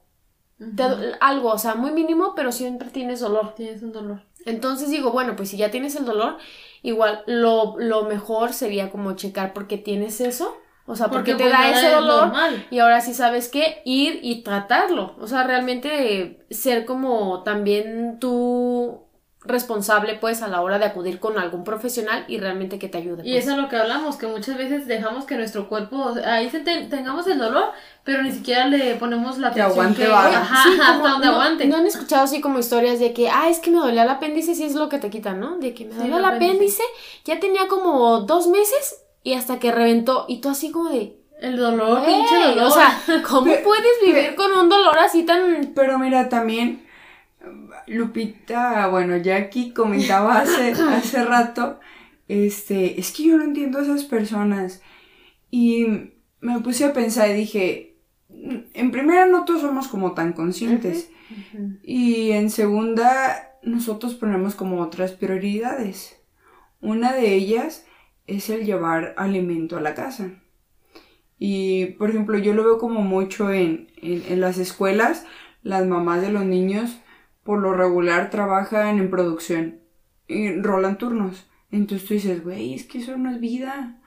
Te- 0.58 1.14
algo, 1.20 1.50
o 1.50 1.58
sea, 1.58 1.74
muy 1.74 1.90
mínimo, 1.90 2.34
pero 2.34 2.52
siempre 2.52 2.88
tienes 2.90 3.20
dolor. 3.20 3.54
Tienes 3.54 3.82
un 3.82 3.92
dolor. 3.92 4.22
Entonces 4.46 4.90
digo, 4.90 5.10
bueno, 5.10 5.36
pues 5.36 5.48
si 5.50 5.56
ya 5.56 5.70
tienes 5.70 5.96
el 5.96 6.04
dolor, 6.04 6.36
igual 6.82 7.22
lo, 7.26 7.76
lo 7.78 8.04
mejor 8.04 8.52
sería 8.52 8.90
como 8.90 9.14
checar 9.14 9.52
por 9.52 9.66
qué 9.66 9.78
tienes 9.78 10.20
eso. 10.20 10.56
O 10.86 10.96
sea, 10.96 11.08
porque, 11.08 11.34
te 11.34 11.44
pues, 11.44 11.50
da 11.52 11.70
ese 11.70 11.86
es 11.86 11.94
dolor. 11.94 12.26
normal. 12.26 12.66
Y 12.70 12.78
ahora 12.78 13.00
sí 13.00 13.14
sabes 13.14 13.48
qué, 13.48 13.80
ir 13.86 14.20
y 14.22 14.42
tratarlo. 14.42 15.16
O 15.18 15.26
sea, 15.26 15.44
realmente 15.44 16.44
ser 16.50 16.84
como 16.84 17.42
también 17.42 18.18
tú 18.20 19.03
responsable 19.46 20.14
pues 20.20 20.42
a 20.42 20.48
la 20.48 20.62
hora 20.62 20.78
de 20.78 20.86
acudir 20.86 21.20
con 21.20 21.38
algún 21.38 21.64
profesional 21.64 22.24
y 22.28 22.38
realmente 22.38 22.78
que 22.78 22.88
te 22.88 22.98
ayude. 22.98 23.22
Y 23.24 23.32
pues. 23.32 23.44
eso 23.44 23.52
es 23.52 23.58
lo 23.58 23.68
que 23.68 23.76
hablamos, 23.76 24.16
que 24.16 24.26
muchas 24.26 24.56
veces 24.56 24.86
dejamos 24.86 25.24
que 25.26 25.36
nuestro 25.36 25.68
cuerpo, 25.68 26.14
ahí 26.24 26.48
se 26.50 26.60
te- 26.60 26.84
tengamos 26.86 27.26
el 27.26 27.38
dolor, 27.38 27.66
pero 28.04 28.22
ni 28.22 28.32
siquiera 28.32 28.66
le 28.66 28.94
ponemos 28.96 29.38
la 29.38 29.52
Que 29.52 29.60
atención 29.60 29.84
aguante 29.86 30.02
que, 30.04 30.08
vara. 30.08 30.38
ajá, 30.40 30.62
Sí, 30.70 30.78
hasta 30.80 30.92
como- 30.94 31.08
donde 31.08 31.26
no, 31.26 31.32
aguante. 31.32 31.66
¿No 31.66 31.76
han 31.76 31.86
escuchado 31.86 32.24
así 32.24 32.40
como 32.40 32.58
historias 32.58 32.98
de 33.00 33.12
que, 33.12 33.28
ah, 33.28 33.48
es 33.50 33.58
que 33.60 33.70
me 33.70 33.78
dolía 33.78 34.04
el 34.04 34.08
apéndice, 34.08 34.54
sí 34.54 34.64
es 34.64 34.74
lo 34.74 34.88
que 34.88 34.98
te 34.98 35.10
quitan, 35.10 35.40
¿no? 35.40 35.58
De 35.58 35.74
que 35.74 35.84
me 35.84 35.92
Sí, 35.92 35.98
dolió 35.98 36.16
el 36.18 36.24
el 36.24 36.30
apéndice, 36.30 36.82
ya 37.24 37.38
tenía 37.38 37.68
como 37.68 38.20
dos 38.20 38.46
meses 38.48 39.02
y 39.22 39.34
hasta 39.34 39.58
que 39.58 39.72
reventó. 39.72 40.24
Y 40.28 40.40
tú 40.40 40.48
así 40.48 40.70
como 40.70 40.88
de, 40.90 41.18
El 41.40 41.56
dolor, 41.56 42.04
pinche 42.06 42.34
dolor. 42.42 42.64
o 42.64 42.70
sea, 42.70 42.98
¿cómo 43.28 43.52
puedes 43.62 44.00
vivir 44.04 44.34
con 44.36 44.52
un 44.52 44.68
dolor 44.70 44.98
así 44.98 45.24
tan... 45.24 45.72
Pero 45.74 45.98
mira, 45.98 46.28
también 46.30 46.83
Lupita, 47.86 48.86
bueno, 48.88 49.16
Jackie 49.16 49.72
comentaba 49.72 50.40
hace, 50.40 50.72
hace 50.88 51.24
rato, 51.24 51.80
este, 52.28 52.98
es 52.98 53.12
que 53.12 53.24
yo 53.24 53.36
no 53.36 53.44
entiendo 53.44 53.78
a 53.78 53.82
esas 53.82 54.04
personas. 54.04 54.82
Y 55.50 55.86
me 56.40 56.60
puse 56.60 56.84
a 56.84 56.92
pensar 56.92 57.30
y 57.30 57.34
dije, 57.34 57.96
en 58.28 58.90
primera 58.90 59.26
no 59.26 59.44
todos 59.44 59.60
somos 59.60 59.88
como 59.88 60.12
tan 60.12 60.32
conscientes. 60.32 61.10
Y 61.82 62.32
en 62.32 62.50
segunda, 62.50 63.52
nosotros 63.62 64.14
ponemos 64.14 64.54
como 64.54 64.80
otras 64.80 65.12
prioridades. 65.12 66.20
Una 66.80 67.12
de 67.12 67.34
ellas 67.34 67.86
es 68.26 68.50
el 68.50 68.64
llevar 68.64 69.14
alimento 69.16 69.76
a 69.76 69.80
la 69.80 69.94
casa. 69.94 70.30
Y, 71.38 71.86
por 71.98 72.10
ejemplo, 72.10 72.38
yo 72.38 72.54
lo 72.54 72.64
veo 72.64 72.78
como 72.78 73.02
mucho 73.02 73.50
en, 73.50 73.88
en, 73.96 74.22
en 74.28 74.40
las 74.40 74.58
escuelas, 74.58 75.26
las 75.62 75.86
mamás 75.86 76.22
de 76.22 76.30
los 76.30 76.44
niños 76.44 76.98
por 77.44 77.60
lo 77.60 77.74
regular 77.74 78.30
trabajan 78.30 78.98
en 78.98 79.10
producción 79.10 79.80
y 80.26 80.60
rolan 80.60 80.98
turnos. 80.98 81.46
Entonces 81.70 82.08
tú 82.08 82.14
dices, 82.14 82.42
güey, 82.42 82.74
es 82.74 82.84
que 82.84 82.98
eso 82.98 83.16
no 83.16 83.30
es 83.30 83.40
vida. 83.40 84.00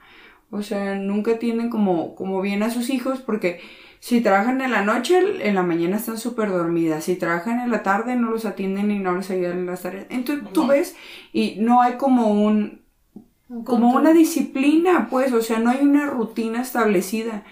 O 0.50 0.62
sea, 0.62 0.96
nunca 0.96 1.38
tienen 1.38 1.70
como, 1.70 2.14
como 2.14 2.40
bien 2.40 2.62
a 2.62 2.70
sus 2.70 2.90
hijos 2.90 3.20
porque 3.20 3.60
si 4.00 4.20
trabajan 4.20 4.60
en 4.60 4.70
la 4.70 4.82
noche, 4.82 5.20
en 5.46 5.54
la 5.54 5.62
mañana 5.62 5.96
están 5.96 6.18
súper 6.18 6.50
dormidas. 6.50 7.04
Si 7.04 7.16
trabajan 7.16 7.60
en 7.60 7.70
la 7.70 7.82
tarde, 7.82 8.16
no 8.16 8.30
los 8.30 8.44
atienden 8.44 8.90
y 8.90 8.98
no 8.98 9.16
les 9.16 9.30
ayudan 9.30 9.58
en 9.58 9.66
las 9.66 9.82
tareas. 9.82 10.06
Entonces 10.08 10.50
tú 10.52 10.66
ves 10.66 10.96
y 11.32 11.56
no 11.58 11.82
hay 11.82 11.96
como 11.96 12.32
un, 12.32 12.82
como 13.64 13.94
una 13.94 14.12
disciplina, 14.12 15.08
pues, 15.10 15.32
o 15.32 15.42
sea, 15.42 15.58
no 15.58 15.70
hay 15.70 15.80
una 15.82 16.06
rutina 16.06 16.62
establecida. 16.62 17.44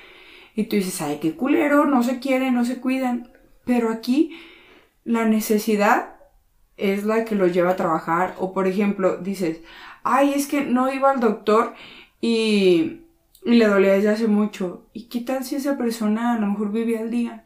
Y 0.54 0.64
tú 0.64 0.76
dices, 0.76 1.02
ay, 1.02 1.18
qué 1.20 1.34
culero, 1.34 1.84
no 1.86 2.02
se 2.02 2.18
quieren, 2.18 2.54
no 2.54 2.64
se 2.64 2.80
cuidan. 2.80 3.28
Pero 3.64 3.90
aquí 3.90 4.32
la 5.06 5.24
necesidad 5.24 6.16
es 6.76 7.04
la 7.04 7.24
que 7.24 7.36
los 7.36 7.54
lleva 7.54 7.70
a 7.70 7.76
trabajar. 7.76 8.34
O 8.38 8.52
por 8.52 8.66
ejemplo, 8.66 9.16
dices, 9.16 9.62
ay, 10.02 10.34
es 10.34 10.46
que 10.46 10.62
no 10.62 10.92
iba 10.92 11.10
al 11.10 11.20
doctor 11.20 11.74
y, 12.20 13.00
y 13.44 13.54
le 13.54 13.66
dolía 13.66 13.94
desde 13.94 14.10
hace 14.10 14.28
mucho. 14.28 14.84
¿Y 14.92 15.04
qué 15.04 15.20
tal 15.20 15.44
si 15.44 15.56
esa 15.56 15.78
persona 15.78 16.34
a 16.34 16.38
lo 16.38 16.48
mejor 16.48 16.72
vivía 16.72 17.00
al 17.00 17.10
día? 17.10 17.45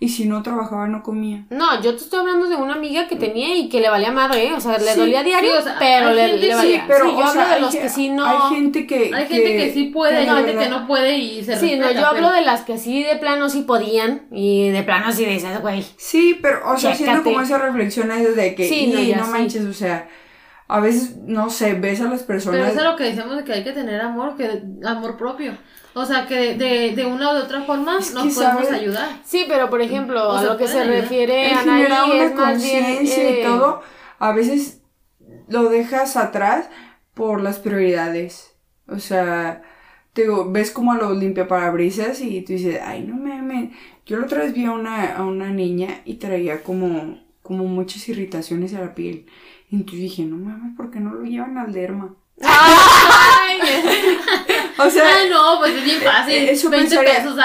Y 0.00 0.10
si 0.10 0.26
no 0.26 0.44
trabajaba, 0.44 0.86
no 0.86 1.02
comía. 1.02 1.44
No, 1.50 1.82
yo 1.82 1.90
te 1.96 2.04
estoy 2.04 2.20
hablando 2.20 2.48
de 2.48 2.54
una 2.54 2.74
amiga 2.74 3.08
que 3.08 3.16
tenía 3.16 3.56
y 3.56 3.68
que 3.68 3.80
le 3.80 3.88
valía 3.90 4.12
madre, 4.12 4.46
¿eh? 4.46 4.52
O 4.52 4.60
sea, 4.60 4.78
le 4.78 4.92
Sí, 4.92 5.00
dolía 5.00 5.24
diario, 5.24 5.50
sí, 5.50 5.56
o 5.58 5.62
sea, 5.62 5.76
pero 5.80 6.08
hay 6.10 6.14
le, 6.14 6.22
gente- 6.28 6.38
le 6.38 6.46
sí, 6.50 6.54
valía. 6.54 6.84
pero 6.86 7.04
Sí, 7.06 7.10
yo 7.10 7.16
o 7.18 7.20
hablo 7.22 7.32
sea, 7.32 7.48
de 7.48 7.54
hay 7.56 7.60
los 7.62 7.72
ge- 7.72 7.80
que 7.80 7.88
sí 7.88 8.08
no... 8.10 8.24
Hay 8.24 8.54
gente 8.54 8.86
que... 8.86 9.10
Hay 9.12 9.26
gente 9.26 9.56
que 9.56 9.72
sí 9.72 9.84
puede 9.86 10.16
que 10.18 10.22
y 10.22 10.26
de 10.26 10.32
gente 10.34 10.56
que 10.56 10.68
no 10.68 10.86
puede 10.86 11.18
y 11.18 11.42
se 11.42 11.56
Sí, 11.56 11.74
no, 11.76 11.90
yo 11.90 12.06
hablo 12.06 12.30
de 12.30 12.42
las 12.42 12.60
que 12.60 12.78
sí 12.78 13.02
de 13.02 13.16
plano 13.16 13.48
sí 13.48 13.62
podían 13.62 14.22
y 14.30 14.68
de 14.70 14.84
plano 14.84 15.10
sí 15.10 15.24
dices, 15.24 15.60
güey. 15.60 15.84
Sí, 15.96 16.38
pero, 16.40 16.60
o 16.70 16.76
sea, 16.78 16.92
haciendo 16.92 17.14
Chécate. 17.16 17.30
como 17.32 17.40
esa 17.44 17.58
reflexión 17.58 18.12
ahí 18.12 18.24
de 18.24 18.54
que, 18.54 18.68
Sí, 18.68 18.86
no, 18.94 19.00
"Y, 19.00 19.08
ya 19.08 19.16
no 19.16 19.26
manches, 19.26 19.64
o 19.64 19.72
sea, 19.72 20.08
a 20.68 20.80
veces, 20.80 21.16
no 21.16 21.50
sé, 21.50 21.74
ves 21.74 22.00
a 22.00 22.04
las 22.04 22.22
Pero 22.22 22.26
personas... 22.26 22.70
eso 22.70 22.78
es 22.80 22.84
lo 22.84 22.96
que 22.96 23.04
decimos 23.04 23.36
de 23.36 23.44
que 23.44 23.52
hay 23.54 23.64
que 23.64 23.72
tener 23.72 24.00
amor, 24.00 24.36
que 24.36 24.62
amor 24.84 25.16
propio. 25.16 25.56
O 25.94 26.04
sea, 26.04 26.26
que 26.26 26.54
de, 26.54 26.94
de 26.94 27.06
una 27.06 27.32
u 27.32 27.34
de 27.34 27.42
otra 27.42 27.62
forma 27.62 27.98
Es 27.98 28.12
nos 28.14 28.34
podemos 28.34 28.70
ayudar. 28.70 29.08
Sí, 29.24 29.46
pero 29.48 29.70
por 29.70 29.80
ejemplo, 29.80 30.28
O 30.28 30.36
a 30.36 30.42
lo 30.44 30.56
que 30.56 30.68
se 30.68 30.78
ayudar. 30.78 31.00
refiere 31.02 31.52
a 31.52 31.58
generar 31.58 32.04
una 32.04 32.24
es 32.24 32.34
más 32.34 32.62
bien... 32.62 32.84
conciencia 32.84 33.28
eh, 33.28 33.40
y 33.40 33.42
todo, 33.44 33.82
a 34.18 34.32
veces 34.32 34.82
lo 35.48 35.68
dejas 35.70 36.16
atrás 36.16 36.68
por 37.14 37.40
las 37.42 37.58
prioridades. 37.58 38.54
O 38.86 38.98
sea, 38.98 39.62
te 40.12 40.22
digo, 40.22 40.50
ves 40.50 40.70
como 40.70 40.92
a 40.92 40.96
los 40.98 41.16
limpiaparabrisas 41.16 42.20
y 42.20 42.42
tú 42.42 42.52
dices, 42.52 42.80
ay, 42.84 43.02
no 43.04 43.16
mames. 43.16 43.70
Yo 44.06 44.18
la 44.18 44.26
otra 44.26 44.40
vez 44.40 44.52
vi 44.54 44.64
a 44.66 44.72
una, 44.72 45.16
a 45.16 45.24
una 45.24 45.50
niña 45.50 46.00
y 46.04 46.14
traía 46.16 46.62
como, 46.62 47.18
como 47.42 47.64
muchas 47.64 48.08
irritaciones 48.08 48.74
a 48.74 48.80
la 48.80 48.94
piel. 48.94 49.26
Y 49.70 49.76
entonces 49.76 50.00
dije, 50.00 50.24
no 50.24 50.36
mames, 50.36 50.76
¿por 50.76 50.90
qué 50.90 51.00
no 51.00 51.14
lo 51.14 51.24
llevan 51.24 51.58
al 51.58 51.72
derma? 51.72 52.16
Ay, 52.42 53.58
O 54.80 54.88
sea, 54.88 55.02
Ay, 55.16 55.28
no, 55.28 55.58
pues 55.58 55.74
es 55.74 55.82
bien 55.84 56.00
fácil. 56.00 56.34
eso 56.48 56.70
20 56.70 56.96
pensaría, 56.96 57.22
pesos 57.24 57.36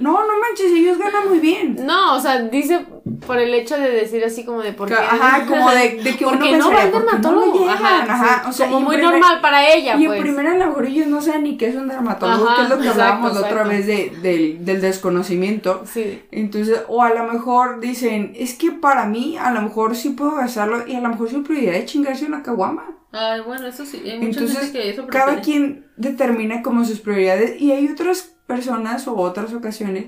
no, 0.00 0.10
no 0.12 0.40
manches, 0.40 0.72
ellos 0.74 0.98
ganan 0.98 1.28
muy 1.28 1.38
bien. 1.38 1.76
no, 1.86 2.16
o 2.16 2.20
sea, 2.20 2.40
dice 2.42 2.84
por 3.24 3.38
el 3.38 3.54
hecho 3.54 3.76
de 3.78 3.90
decir 3.90 4.24
así 4.24 4.44
como 4.44 4.60
de 4.60 4.72
por 4.72 4.88
qué... 4.88 4.94
Ajá, 4.94 5.46
como 5.46 5.70
de, 5.70 6.00
de 6.02 6.16
que 6.16 6.26
uno 6.26 6.34
no 6.34 6.40
va 6.40 6.50
pensaría, 6.50 6.82
al 6.82 6.90
¿por 6.90 7.00
qué 7.00 7.06
no 7.06 7.12
dermatólogo. 7.12 7.46
lo 7.46 7.60
llevan? 7.60 7.76
ajá, 7.78 8.04
Ajá, 8.34 8.48
o 8.48 8.52
sea, 8.52 8.66
como 8.66 8.78
en 8.78 8.84
muy 8.84 8.96
primer- 8.96 9.12
normal 9.12 9.40
para 9.40 9.68
ella, 9.72 9.94
Y 9.96 10.02
en 10.04 10.10
pues. 10.10 10.20
primera 10.20 10.50
a 10.52 10.56
lo 10.56 10.66
mejor 10.66 10.86
ellos 10.86 11.06
no 11.06 11.22
saben 11.22 11.44
ni 11.44 11.56
qué 11.56 11.68
es 11.68 11.76
un 11.76 11.86
dermatólogo, 11.86 12.44
Ajá, 12.48 12.56
que 12.56 12.62
es 12.62 12.68
lo 12.70 12.78
que 12.78 12.88
exacto, 12.88 13.02
hablábamos 13.04 13.34
la 13.40 13.46
otra 13.46 13.62
vez 13.62 13.86
de, 13.86 14.12
del, 14.20 14.64
del 14.64 14.80
desconocimiento. 14.80 15.84
Sí. 15.90 16.22
Entonces, 16.32 16.80
o 16.88 17.02
a 17.04 17.10
lo 17.10 17.22
mejor 17.32 17.78
dicen, 17.78 18.32
es 18.36 18.54
que 18.54 18.72
para 18.72 19.04
mí 19.06 19.36
a 19.38 19.52
lo 19.52 19.62
mejor 19.62 19.94
sí 19.94 20.10
puedo 20.10 20.32
gastarlo 20.32 20.86
y 20.88 20.96
a 20.96 21.00
lo 21.00 21.08
mejor 21.10 21.30
su 21.30 21.44
prioridad 21.44 21.74
es 21.76 21.86
chingarse 21.86 22.24
una 22.26 22.42
caguama. 22.42 22.84
Ay, 23.16 23.40
bueno, 23.42 23.66
eso 23.68 23.86
sí. 23.86 24.02
Hay 24.04 24.18
mucha 24.18 24.40
Entonces, 24.40 24.58
gente 24.58 24.78
que 24.78 24.90
eso 24.90 25.06
cada 25.06 25.40
quien 25.40 25.86
determina 25.96 26.62
como 26.62 26.84
sus 26.84 26.98
prioridades 26.98 27.60
y 27.60 27.70
hay 27.70 27.86
otras 27.86 28.34
personas 28.46 29.06
o 29.06 29.16
otras 29.16 29.54
ocasiones 29.54 30.06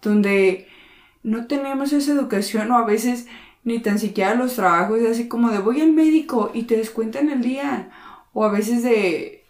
donde 0.00 0.68
no 1.24 1.48
tenemos 1.48 1.92
esa 1.92 2.12
educación 2.12 2.70
o 2.70 2.78
a 2.78 2.86
veces 2.86 3.26
ni 3.64 3.80
tan 3.80 3.98
siquiera 3.98 4.36
los 4.36 4.54
trabajos 4.54 5.00
es 5.00 5.10
así 5.10 5.26
como 5.26 5.50
de 5.50 5.58
voy 5.58 5.80
al 5.80 5.92
médico 5.92 6.52
y 6.54 6.62
te 6.62 6.76
descuentan 6.76 7.28
el 7.30 7.42
día 7.42 7.90
o 8.32 8.44
a 8.44 8.52
veces 8.52 8.84
de 8.84 9.42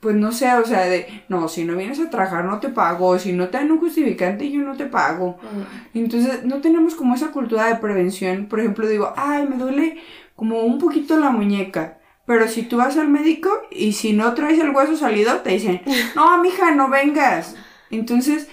pues 0.00 0.16
no 0.16 0.32
sé, 0.32 0.50
o 0.54 0.64
sea, 0.64 0.86
de 0.86 1.24
no, 1.28 1.46
si 1.46 1.64
no 1.64 1.76
vienes 1.76 2.00
a 2.00 2.10
trabajar 2.10 2.44
no 2.46 2.58
te 2.58 2.70
pago, 2.70 3.18
si 3.18 3.32
no 3.32 3.48
te 3.48 3.58
dan 3.58 3.70
un 3.70 3.78
justificante 3.78 4.50
yo 4.50 4.60
no 4.62 4.76
te 4.76 4.86
pago. 4.86 5.38
Mm. 5.42 5.98
Entonces, 5.98 6.44
no 6.44 6.62
tenemos 6.62 6.94
como 6.94 7.14
esa 7.14 7.30
cultura 7.32 7.66
de 7.66 7.76
prevención. 7.76 8.46
Por 8.46 8.60
ejemplo, 8.60 8.88
digo, 8.88 9.12
ay, 9.14 9.46
me 9.46 9.56
duele 9.56 9.98
como 10.34 10.62
un 10.62 10.78
poquito 10.78 11.20
la 11.20 11.30
muñeca. 11.30 11.99
Pero 12.30 12.46
si 12.46 12.62
tú 12.62 12.76
vas 12.76 12.96
al 12.96 13.08
médico 13.08 13.50
y 13.72 13.92
si 13.92 14.12
no 14.12 14.34
traes 14.34 14.60
el 14.60 14.70
hueso 14.70 14.96
salido, 14.96 15.38
te 15.38 15.50
dicen, 15.50 15.82
no, 16.14 16.40
mija, 16.40 16.70
no 16.70 16.88
vengas. 16.88 17.56
Entonces, 17.90 18.46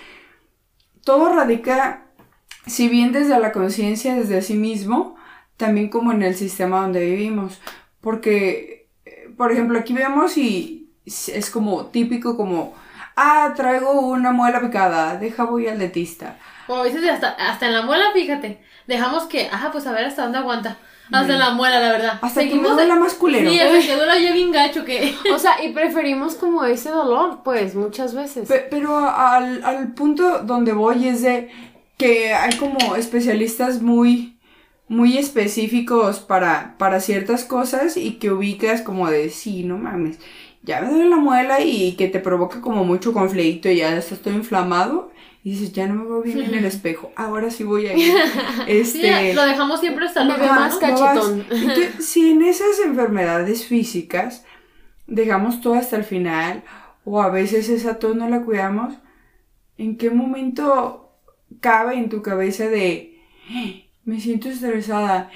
todo 1.03 1.31
radica, 1.31 2.07
si 2.65 2.89
bien 2.89 3.11
desde 3.11 3.39
la 3.39 3.51
conciencia, 3.51 4.15
desde 4.15 4.41
sí 4.41 4.55
mismo, 4.55 5.15
también 5.57 5.89
como 5.89 6.11
en 6.11 6.23
el 6.23 6.33
sistema 6.33 6.81
donde 6.81 7.05
vivimos. 7.05 7.61
Porque, 8.01 8.89
eh, 9.05 9.29
por 9.37 9.51
ejemplo, 9.51 9.77
aquí 9.77 9.93
vemos 9.93 10.39
y 10.39 10.89
es 11.05 11.51
como 11.51 11.85
típico 11.85 12.35
como, 12.35 12.73
ah, 13.15 13.53
traigo 13.55 13.91
una 13.91 14.31
muela 14.31 14.59
picada, 14.59 15.17
deja 15.17 15.43
voy 15.43 15.67
al 15.67 15.77
dentista. 15.77 16.39
O 16.67 16.75
a 16.75 16.83
veces 16.83 17.07
hasta, 17.09 17.29
hasta 17.31 17.67
en 17.67 17.73
la 17.73 17.81
muela, 17.83 18.05
fíjate. 18.13 18.59
Dejamos 18.87 19.23
que, 19.25 19.47
ajá, 19.51 19.71
pues 19.71 19.85
a 19.87 19.91
ver 19.91 20.05
hasta 20.05 20.23
dónde 20.23 20.37
aguanta. 20.39 20.77
Hasta 21.11 21.33
en 21.33 21.39
la 21.39 21.51
muela, 21.51 21.79
la 21.79 21.91
verdad. 21.93 22.19
Hasta 22.21 22.41
que 22.47 22.55
me 22.55 22.67
duela 22.67 22.95
más 22.97 23.13
culero. 23.13 23.49
Sí, 23.49 23.59
hasta 23.59 23.79
que 23.79 23.95
duela 23.95 24.17
ya 24.19 24.33
bien 24.33 24.51
gacho 24.51 24.83
que. 24.83 25.15
O 25.33 25.39
sea, 25.39 25.63
y 25.63 25.71
preferimos 25.71 26.35
como 26.35 26.65
ese 26.65 26.89
dolor, 26.89 27.39
pues, 27.45 27.75
muchas 27.75 28.13
veces. 28.13 28.47
Pe- 28.49 28.67
pero 28.69 28.97
al, 28.97 29.63
al 29.63 29.93
punto 29.93 30.39
donde 30.39 30.73
voy 30.73 31.07
es 31.07 31.21
de 31.21 31.49
que 31.97 32.33
hay 32.33 32.55
como 32.57 32.95
especialistas 32.97 33.81
muy, 33.81 34.37
muy 34.89 35.17
específicos 35.17 36.19
para, 36.19 36.75
para 36.77 36.99
ciertas 36.99 37.45
cosas 37.45 37.95
y 37.97 38.15
que 38.19 38.31
ubicas 38.31 38.81
como 38.81 39.09
de 39.09 39.29
sí, 39.29 39.63
no 39.63 39.77
mames. 39.77 40.19
ya 40.61 40.81
me 40.81 40.89
duele 40.89 41.09
la 41.09 41.15
muela 41.17 41.61
y 41.61 41.93
que 41.95 42.09
te 42.09 42.19
provoca 42.19 42.59
como 42.61 42.83
mucho 42.83 43.13
conflicto 43.13 43.69
y 43.69 43.77
ya 43.77 43.95
estás 43.95 44.19
todo 44.19 44.33
inflamado. 44.33 45.11
Y 45.47 45.51
dices, 45.51 45.71
ya 45.71 45.87
no 45.87 45.93
me 45.93 46.03
veo 46.03 46.21
bien 46.21 46.41
en 46.41 46.55
el 46.55 46.65
espejo, 46.65 47.13
ahora 47.15 47.49
sí 47.49 47.63
voy 47.63 47.87
a 47.87 47.95
ir. 47.95 48.11
Sí, 48.67 49.01
Este, 49.01 49.33
lo 49.33 49.43
dejamos 49.45 49.79
siempre 49.79 50.05
hasta 50.05 50.25
más 50.25 50.37
¿no? 50.73 50.79
ca- 50.79 50.93
cachetón. 50.93 51.45
Entonces, 51.49 51.89
si 52.05 52.31
en 52.31 52.41
esas 52.41 52.79
enfermedades 52.85 53.65
físicas 53.65 54.43
dejamos 55.05 55.61
todo 55.61 55.75
hasta 55.75 55.95
el 55.95 56.03
final, 56.03 56.63
o 57.05 57.21
a 57.21 57.29
veces 57.29 57.69
esa 57.69 57.97
tos 57.97 58.13
no 58.17 58.27
la 58.27 58.41
cuidamos, 58.41 58.95
¿en 59.77 59.95
qué 59.97 60.09
momento 60.09 61.11
cabe 61.61 61.95
en 61.95 62.09
tu 62.09 62.21
cabeza 62.21 62.65
de 62.67 63.21
"Eh, 63.49 63.85
me 64.03 64.19
siento 64.19 64.49
estresada? 64.49 65.31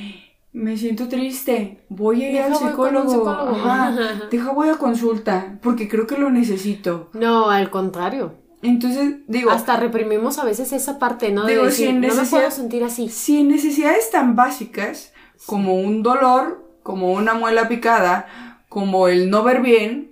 Me 0.52 0.76
siento 0.76 1.08
triste, 1.08 1.86
voy 1.88 2.22
a 2.24 2.28
ir 2.30 2.34
Deja, 2.36 2.46
al 2.48 2.52
voy 2.52 2.60
psicólogo, 2.70 3.10
psicólogo". 3.14 3.50
Ajá, 3.56 3.96
deja 4.30 4.52
voy 4.52 4.68
a 4.68 4.76
consulta, 4.76 5.58
porque 5.64 5.88
creo 5.88 6.06
que 6.06 6.18
lo 6.18 6.30
necesito. 6.30 7.10
No, 7.14 7.50
al 7.50 7.70
contrario. 7.70 8.42
Entonces, 8.64 9.16
digo, 9.28 9.52
Hasta 9.52 9.78
reprimimos 9.78 10.38
a 10.38 10.46
veces 10.46 10.72
esa 10.72 11.00
parte, 11.00 11.32
¿no? 11.32 11.46
De 11.46 11.54
Digo, 11.54 11.66
decir, 11.66 11.88
sin 11.88 12.02
no 12.02 12.14
me 12.14 12.24
puedo 12.26 12.52
sentir 12.52 12.84
así. 12.84 13.10
Si 13.10 13.40
en 13.40 13.50
necesidades 13.50 14.12
tan 14.12 14.36
básicas 14.36 15.14
como 15.46 15.76
un 15.76 16.04
dolor, 16.04 16.64
como 16.84 17.12
una 17.14 17.34
muela 17.34 17.68
picada, 17.68 18.28
como 18.70 19.08
el 19.08 19.30
no 19.30 19.44
ver 19.44 19.62
bien, 19.62 20.12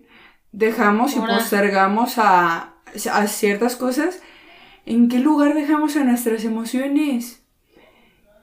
dejamos 0.52 1.16
y 1.16 1.20
postergamos 1.20 2.18
a, 2.18 2.74
a 3.12 3.28
ciertas 3.28 3.76
cosas, 3.76 4.20
¿en 4.86 5.10
qué 5.10 5.20
lugar 5.20 5.54
dejamos 5.54 5.96
a 5.96 6.04
nuestras 6.04 6.44
emociones? 6.44 7.42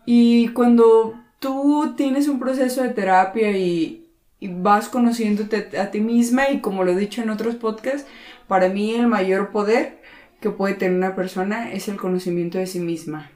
Y 0.05 0.49
cuando 0.49 1.15
tú 1.41 1.95
tienes 1.97 2.29
un 2.29 2.39
proceso 2.39 2.83
de 2.83 2.91
terapia 2.91 3.51
y, 3.53 4.07
y 4.39 4.49
vas 4.49 4.89
conociéndote 4.89 5.77
a 5.79 5.91
ti 5.91 6.01
misma 6.01 6.51
y 6.51 6.61
como 6.61 6.85
lo 6.85 6.93
he 6.93 6.97
dicho 6.97 7.23
en 7.23 7.31
otros 7.31 7.57
podcasts, 7.57 8.07
para 8.49 8.69
mí 8.69 8.95
el 8.95 9.07
mayor 9.07 9.51
poder 9.51 10.03
que 10.41 10.51
puede 10.51 10.75
tener 10.75 10.97
una 10.97 11.15
persona 11.17 11.73
es 11.73 11.89
el 11.89 11.97
conocimiento 11.97 12.59
de 12.59 12.67
sí 12.67 12.79
misma. 12.81 13.31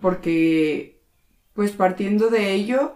Porque, 0.00 1.00
pues 1.54 1.70
partiendo 1.72 2.28
de 2.28 2.52
ello, 2.52 2.94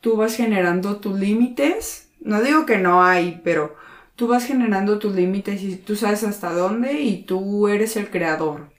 tú 0.00 0.16
vas 0.16 0.36
generando 0.36 0.96
tus 0.96 1.18
límites. 1.18 2.10
No 2.20 2.40
digo 2.42 2.66
que 2.66 2.78
no 2.78 3.02
hay, 3.04 3.40
pero 3.44 3.76
tú 4.14 4.26
vas 4.28 4.44
generando 4.44 4.98
tus 4.98 5.14
límites 5.14 5.62
y 5.62 5.76
tú 5.76 5.96
sabes 5.96 6.24
hasta 6.24 6.52
dónde 6.52 6.94
y 7.00 7.24
tú 7.24 7.68
eres 7.68 7.96
el 7.96 8.10
creador. 8.10 8.70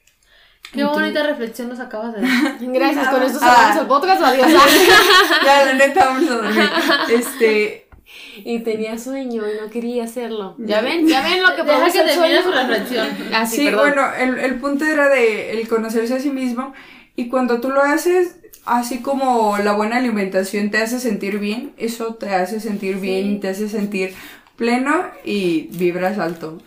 Qué 0.71 0.81
Entonces- 0.81 1.01
bonita 1.03 1.23
reflexión 1.27 1.69
nos 1.69 1.79
acabas 1.79 2.13
de 2.15 2.21
dar. 2.21 2.57
Gracias, 2.61 3.07
con 3.09 3.23
esto 3.23 3.39
Ah. 3.41 3.55
cerramos 3.55 3.81
el 3.81 3.87
podcast, 3.87 4.21
adiós. 4.23 4.47
ya, 5.45 5.65
la 5.65 5.73
neta, 5.73 6.05
vamos 6.05 6.29
a 6.29 6.35
dormir. 6.35 6.69
Este, 7.09 7.86
y 8.43 8.59
tenía 8.59 8.97
sueño 8.97 9.43
y 9.47 9.61
no 9.61 9.69
quería 9.69 10.03
hacerlo. 10.05 10.55
¿Ya 10.57 10.81
ven? 10.81 11.07
¿Ya 11.07 11.21
ven 11.23 11.41
lo 11.41 11.55
que 11.55 11.63
produce 11.65 12.03
que 12.03 12.13
sueño? 12.13 12.43
su 12.43 12.51
reflexión. 12.51 13.07
Ah, 13.33 13.45
sí, 13.45 13.65
perdón. 13.65 13.93
bueno, 13.95 14.07
el, 14.19 14.39
el 14.39 14.55
punto 14.59 14.85
era 14.85 15.09
de 15.09 15.51
el 15.51 15.67
conocerse 15.67 16.15
a 16.15 16.19
sí 16.19 16.29
mismo 16.29 16.73
y 17.15 17.29
cuando 17.29 17.59
tú 17.61 17.69
lo 17.69 17.81
haces, 17.81 18.37
así 18.65 18.99
como 19.01 19.57
la 19.57 19.73
buena 19.73 19.97
alimentación 19.97 20.69
te 20.71 20.77
hace 20.77 20.99
sentir 20.99 21.39
bien, 21.39 21.73
eso 21.77 22.15
te 22.15 22.29
hace 22.29 22.59
sentir 22.59 22.97
bien, 22.97 23.39
te 23.39 23.49
hace 23.49 23.69
sentir 23.69 24.13
pleno 24.55 25.05
y 25.23 25.67
vibras 25.71 26.17
alto. 26.19 26.59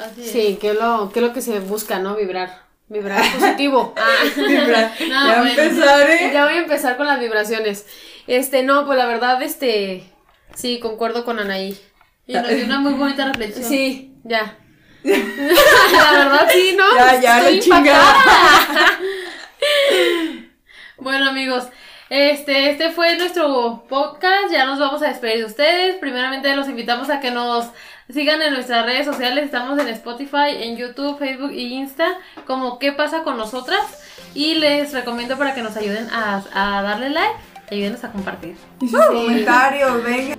Así 0.00 0.22
es. 0.22 0.30
Sí, 0.30 0.58
que 0.60 0.70
es 0.70 0.74
lo, 0.76 1.10
que 1.12 1.20
es 1.20 1.26
lo 1.26 1.32
que 1.32 1.40
se 1.40 1.60
busca, 1.60 1.98
¿no? 1.98 2.16
Vibrar. 2.16 2.66
Vibrar 2.88 3.22
positivo. 3.38 3.94
Ah. 3.96 4.24
Vibra. 4.36 4.92
No, 5.00 5.26
ya 5.26 5.42
bueno. 5.42 5.60
empezaré. 5.62 6.30
Ya 6.32 6.44
voy 6.44 6.54
a 6.54 6.58
empezar 6.62 6.96
con 6.96 7.06
las 7.06 7.18
vibraciones. 7.18 7.86
Este, 8.26 8.62
no, 8.62 8.86
pues 8.86 8.98
la 8.98 9.06
verdad, 9.06 9.42
este, 9.42 10.04
sí, 10.56 10.80
concuerdo 10.80 11.24
con 11.24 11.38
Anaí. 11.38 11.78
Y 12.26 12.32
nos 12.32 12.48
dio 12.48 12.64
una 12.64 12.80
muy 12.80 12.94
bonita 12.94 13.24
reflexión. 13.26 13.64
Sí, 13.64 14.14
ya. 14.24 14.56
la 15.04 16.12
verdad, 16.12 16.48
sí, 16.50 16.74
¿no? 16.76 16.96
Ya, 16.96 17.20
ya, 17.20 17.38
Estoy 17.38 17.60
chingada. 17.60 18.14
Bueno, 20.98 21.28
amigos, 21.28 21.68
este, 22.08 22.70
este 22.70 22.90
fue 22.90 23.16
nuestro 23.16 23.84
podcast. 23.86 24.50
Ya 24.50 24.64
nos 24.64 24.78
vamos 24.78 25.02
a 25.02 25.08
despedir 25.08 25.38
de 25.38 25.44
ustedes. 25.44 25.96
Primeramente 25.96 26.56
los 26.56 26.68
invitamos 26.68 27.10
a 27.10 27.20
que 27.20 27.30
nos 27.30 27.66
sigan 28.08 28.40
en 28.40 28.54
nuestras 28.54 28.86
redes 28.86 29.04
sociales. 29.04 29.44
Estamos 29.44 29.78
en 29.78 29.88
Spotify, 29.88 30.56
en 30.58 30.78
YouTube, 30.78 31.18
Facebook 31.18 31.52
y 31.52 31.74
Insta, 31.74 32.18
como 32.46 32.78
¿Qué 32.78 32.92
pasa 32.92 33.24
con 33.24 33.36
nosotras? 33.36 33.80
Y 34.34 34.54
les 34.54 34.94
recomiendo 34.94 35.36
para 35.36 35.54
que 35.54 35.62
nos 35.62 35.76
ayuden 35.76 36.08
a, 36.10 36.42
a 36.54 36.82
darle 36.82 37.10
like 37.10 37.36
ayúdenos 37.70 38.04
a 38.04 38.12
compartir. 38.12 38.56
Y 38.80 38.88
sus 38.88 39.04
comentarios, 39.04 40.02
venga. 40.04 40.36